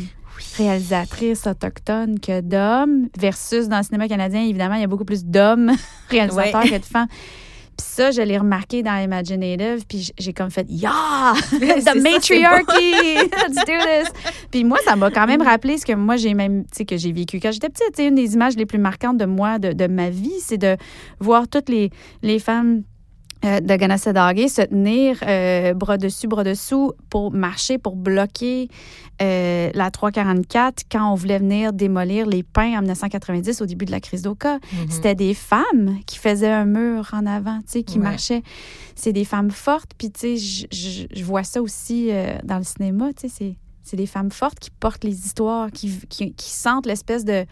[0.58, 5.26] réalisatrices autochtones que d'hommes, versus dans le cinéma canadien, évidemment, il y a beaucoup plus
[5.26, 5.72] d'hommes
[6.10, 6.70] réalisateurs Ouais.
[6.70, 7.08] que de femmes.
[7.76, 11.34] Puis ça, je l'ai remarqué dans Imaginative, puis j'ai comme fait «Yeah!
[11.82, 13.16] Ça, The matriarchy!
[13.16, 14.12] Let's do this!»
[14.52, 16.98] Puis moi, ça m'a quand même rappelé ce que moi, j'ai même, tu sais, que
[16.98, 17.88] j'ai vécu quand j'étais petite.
[17.96, 20.60] Tu sais, une des images les plus marquantes de moi, de, de ma vie, c'est
[20.60, 20.78] de
[21.20, 21.90] voir toutes les,
[22.22, 22.84] les femmes
[23.46, 23.68] euh, de
[24.48, 28.70] se tenir euh, bras dessus, bras dessous pour marcher, pour bloquer
[29.22, 33.92] euh, la 344 quand on voulait venir démolir les pins en 1990 au début de
[33.92, 34.56] la crise d'Oka.
[34.56, 34.90] Mhm.
[34.90, 38.04] C'était des femmes qui faisaient un mur en avant, tu sais, qui Ouais.
[38.06, 38.44] marchaient.
[38.96, 43.10] C'est des femmes fortes, puis tu sais, je- vois ça aussi euh, dans le cinéma,
[43.14, 46.86] tu sais, c'est- c'est des femmes fortes qui portent les histoires, qui, qui, qui sentent
[46.86, 47.46] l'espèce de...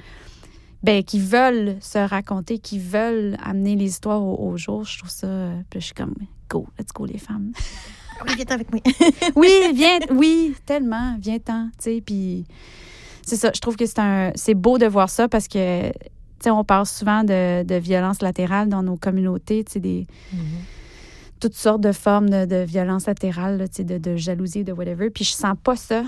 [0.83, 4.83] ben, qui veulent se raconter, qui veulent amener les histoires au, au jour.
[4.83, 5.27] Je trouve ça.
[5.27, 6.15] euh, Puis je suis comme,
[6.49, 7.51] go, let's go, les femmes.
[8.23, 8.81] Oui, viens avec moi.
[9.35, 12.03] oui, viens, oui, tellement, viens-t'en, tu sais.
[12.05, 12.45] Puis
[13.25, 15.97] c'est ça, je trouve que c'est un, c'est beau de voir ça parce que, tu
[16.43, 20.05] sais, on parle souvent de, de violence latérale dans nos communautés, tu sais, des
[21.39, 25.09] toutes sortes de formes de, de violence latérale, là, de, de jalousie, de whatever.
[25.09, 26.03] Puis je sens pas ça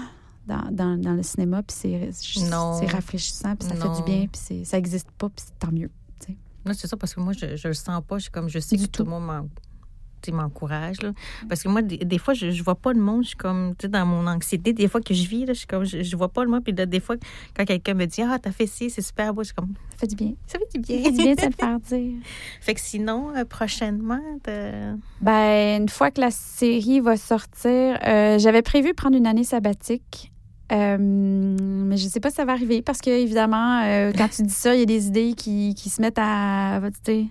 [0.47, 1.75] dans, dans, dans le cinéma, puis
[2.11, 5.89] c'est, rafraîchissant, puis ça fait du bien, puis c'est, ça existe pas, puis tant mieux.
[6.65, 8.17] Non, c'est ça, parce que moi, je, je le sens pas.
[8.19, 9.49] Je, suis comme, je sais Du que tout, le monde
[10.31, 11.01] m'encourage.
[11.01, 11.11] là.
[11.49, 13.23] Parce que moi, des, des fois, je, je vois pas le monde.
[13.23, 15.57] Je suis comme, tu sais, dans mon anxiété, des fois que je vis, là, je
[15.57, 16.63] suis comme, je, je vois pas le monde.
[16.63, 17.17] Puis là, des fois,
[17.53, 19.97] quand quelqu'un me dit, ah, t'as fait ci, c'est super beau, je suis comme, Ça
[19.97, 20.33] fait du bien.
[20.47, 21.03] ça fait du Ça bien.
[21.03, 22.13] fait du bien de se le faire dire.
[22.61, 24.21] fait que sinon, euh, prochainement,
[25.19, 30.29] Ben, une fois que la série va sortir, euh, j'avais prévu prendre une année sabbatique.
[30.73, 34.41] Euh, mais je sais pas si ça va arriver parce que, évidemment, euh, quand tu
[34.43, 36.77] dis ça, il y a des idées qui, qui se mettent à,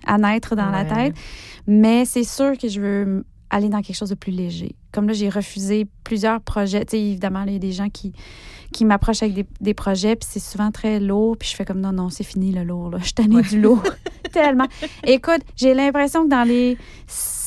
[0.07, 1.13] à naître dans la tête.
[1.67, 4.75] Mais c'est sûr que je veux aller dans quelque chose de plus léger.
[4.91, 6.85] Comme là, j'ai refusé plusieurs projets.
[6.85, 8.13] Tu sais, évidemment, il y a des gens qui,
[8.71, 11.37] qui m'approchent avec des, des projets, puis c'est souvent très lourd.
[11.37, 12.89] Puis je fais comme non, non, c'est fini le lourd.
[12.91, 12.97] Là.
[13.03, 13.41] Je tannée Ouais.
[13.43, 13.83] du lourd.
[14.31, 14.67] Tellement.
[15.05, 16.77] Écoute, j'ai l'impression que dans les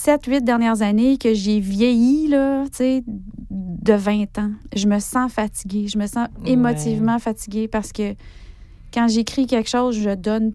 [0.07, 3.05] 7-8 dernières années, que j'ai vieilli, là, tu sais,
[3.51, 4.53] de 20 ans.
[4.75, 5.89] Je me sens fatiguée.
[5.89, 6.51] Je me sens Ouais.
[6.53, 8.15] émotivement fatiguée parce que
[8.95, 10.53] quand j'écris quelque chose, je donne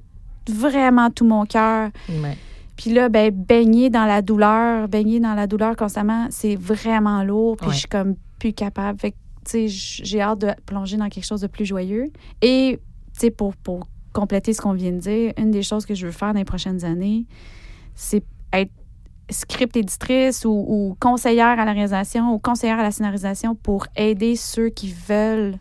[0.49, 1.91] vraiment tout mon cœur.
[2.09, 2.37] Ouais.
[2.77, 7.57] Puis là, ben, baigner dans la douleur, baigner dans la douleur constamment, c'est vraiment lourd.
[7.57, 7.73] Puis Ouais.
[7.73, 8.99] je suis comme plus capable.
[8.99, 9.11] Fait
[9.43, 12.05] tu sais, j'ai hâte de plonger dans quelque chose de plus joyeux.
[12.41, 12.79] Et,
[13.13, 16.05] tu sais, pour, pour compléter ce qu'on vient de dire, une des choses que je
[16.05, 17.25] veux faire dans les prochaines années,
[17.95, 18.23] c'est
[18.53, 18.71] être
[19.31, 24.35] script éditrice ou, ou conseillère à la réalisation ou conseillère à la scénarisation pour aider
[24.35, 25.55] ceux qui veulent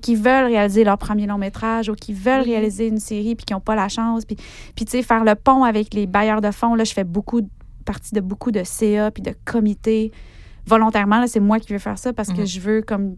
[0.00, 2.50] qui veulent réaliser leur premier long métrage ou qui veulent Oui.
[2.52, 4.24] réaliser une série puis qui n'ont pas la chance.
[4.24, 4.36] Puis,
[4.74, 6.74] puis tu sais, faire le pont avec les bailleurs de fonds.
[6.74, 7.42] Là, je fais beaucoup
[7.84, 10.12] partie de beaucoup de CA puis de comités.
[10.66, 12.46] Volontairement, là, c'est moi qui veux faire ça parce que Mhm.
[12.46, 13.16] je veux, comme,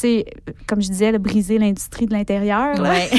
[0.00, 0.24] sais,
[0.66, 2.80] comme je disais, briser l'industrie de l'intérieur.
[2.80, 3.10] Ouais.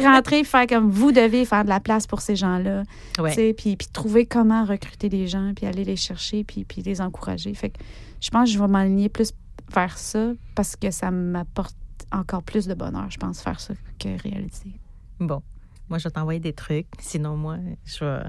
[0.02, 2.82] Rentrer, faire comme vous devez faire de la place pour ces gens-là.
[3.18, 3.30] Ouais.
[3.30, 6.82] Tu sais, Puis, puis trouver comment recruter des gens, puis aller les chercher, puis, puis
[6.82, 7.54] les encourager.
[7.54, 7.78] Fait que
[8.20, 9.32] je pense que je vais m'aligner plus
[9.72, 11.76] vers ça parce que ça m'apporte
[12.12, 14.72] encore plus de bonheur, je pense, faire ça que réaliser.
[15.20, 15.42] Bon,
[15.88, 16.86] moi, je vais t'envoyer des trucs.
[16.98, 18.22] Sinon, moi, je vais,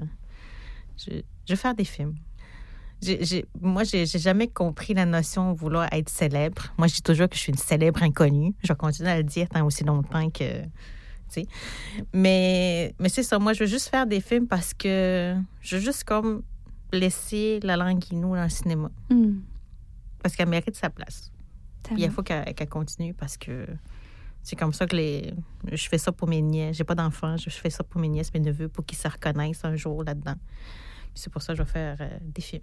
[0.98, 1.10] je,
[1.46, 2.14] je vais faire des films.
[3.02, 6.62] J'ai- j'ai- moi, j'ai jamais compris la notion de vouloir être célèbre.
[6.78, 8.54] Moi, je dis toujours que je suis une célèbre inconnue.
[8.62, 10.62] Je vais continuer à le dire tant aussi longtemps que.
[10.62, 10.68] Tu
[11.42, 11.46] sais.
[12.14, 13.38] Mais, mais c'est ça.
[13.38, 16.42] Moi, je veux juste faire des films parce que je veux juste comme
[16.92, 18.90] laisser la langue guinou dans le cinéma.
[19.10, 19.42] Hum,
[20.22, 21.30] Parce qu'elle mérite sa place.
[21.82, 23.66] Puis il faut qu'elle continue parce que
[24.42, 25.34] c'est comme ça que les.
[25.70, 26.76] Je fais ça pour mes nièces.
[26.76, 27.36] J'ai pas d'enfants.
[27.36, 30.34] Je fais ça pour mes nièces, mes neveux, pour qu'ils se reconnaissent un jour là-dedans.
[31.16, 32.60] Puis c'est pour ça que je vais faire euh, des films.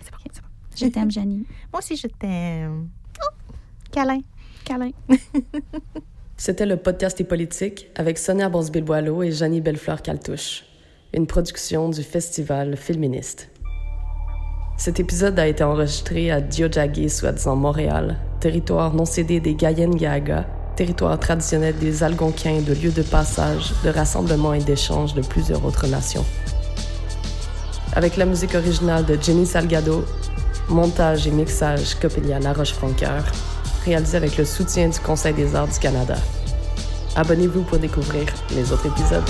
[0.00, 0.48] C'est bon, c'est bon.
[0.76, 1.44] Je t'aime, Janie.
[1.72, 2.88] Moi aussi, je t'aime.
[3.20, 3.34] Oh,
[3.90, 4.20] câlin.
[4.64, 4.92] Câlin.
[6.36, 10.62] C'était le podcast et politique avec Sonia Bonsbil-Boileau et Janie Bellefleur-Caltouche,
[11.14, 13.50] une production du Festival féministe.
[14.76, 20.46] Cet épisode a été enregistré à Diojagi, soi-disant Montréal, territoire non cédé des Gayen-Gaga,
[20.76, 25.88] territoire traditionnel des Algonquins de lieu de passage, de rassemblement et d'échange de plusieurs autres
[25.88, 26.24] nations.
[27.96, 30.04] Avec la musique originale de Jenny Salgado,
[30.68, 33.24] montage et mixage Copelia Laroche-Francoeur,
[33.86, 36.16] réalisé avec le soutien du Conseil des arts du Canada.
[37.16, 39.24] Abonnez-vous pour découvrir les autres épisodes.